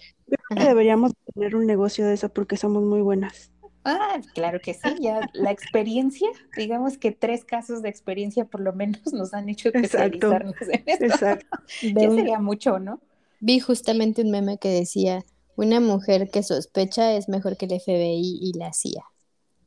deberíamos 0.51 1.13
tener 1.33 1.57
un 1.57 1.65
negocio 1.65 2.07
de 2.07 2.13
eso 2.13 2.29
porque 2.29 2.59
somos 2.59 2.83
muy 2.83 3.01
buenas. 3.01 3.51
Ah, 3.89 4.21
claro 4.35 4.59
que 4.61 4.75
sí, 4.75 4.97
ya 5.01 5.21
la 5.33 5.53
experiencia, 5.53 6.29
digamos 6.57 6.99
que 6.99 7.13
tres 7.13 7.45
casos 7.45 7.83
de 7.83 7.89
experiencia 7.89 8.45
por 8.45 8.61
lo 8.61 8.73
menos 8.73 9.01
nos 9.13 9.33
han 9.33 9.49
hecho 9.49 9.69
especializarnos 9.69 10.61
en 10.63 10.83
esto. 10.87 11.05
Exacto. 11.05 11.59
ya 11.83 12.11
sería 12.11 12.41
mucho, 12.41 12.81
¿no? 12.81 13.01
Vi 13.39 13.61
justamente 13.61 14.23
un 14.23 14.33
meme 14.33 14.59
que 14.59 14.71
decía, 14.71 15.25
una 15.55 15.79
mujer 15.79 16.31
que 16.31 16.43
sospecha 16.43 17.13
es 17.13 17.29
mejor 17.29 17.57
que 17.57 17.67
el 17.67 17.81
FBI 17.81 18.39
y 18.43 18.59
la 18.59 18.73
CIA. 18.73 19.05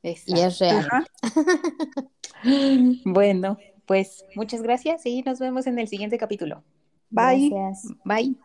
Y 0.04 0.40
es 0.40 0.60
real. 0.60 0.88
bueno, 3.06 3.58
pues 3.86 4.26
muchas 4.36 4.62
gracias 4.62 5.06
y 5.06 5.22
nos 5.22 5.40
vemos 5.40 5.66
en 5.66 5.80
el 5.80 5.88
siguiente 5.88 6.18
capítulo. 6.18 6.64
Bye. 7.10 7.50
Gracias. 7.50 7.94
Bye. 8.04 8.36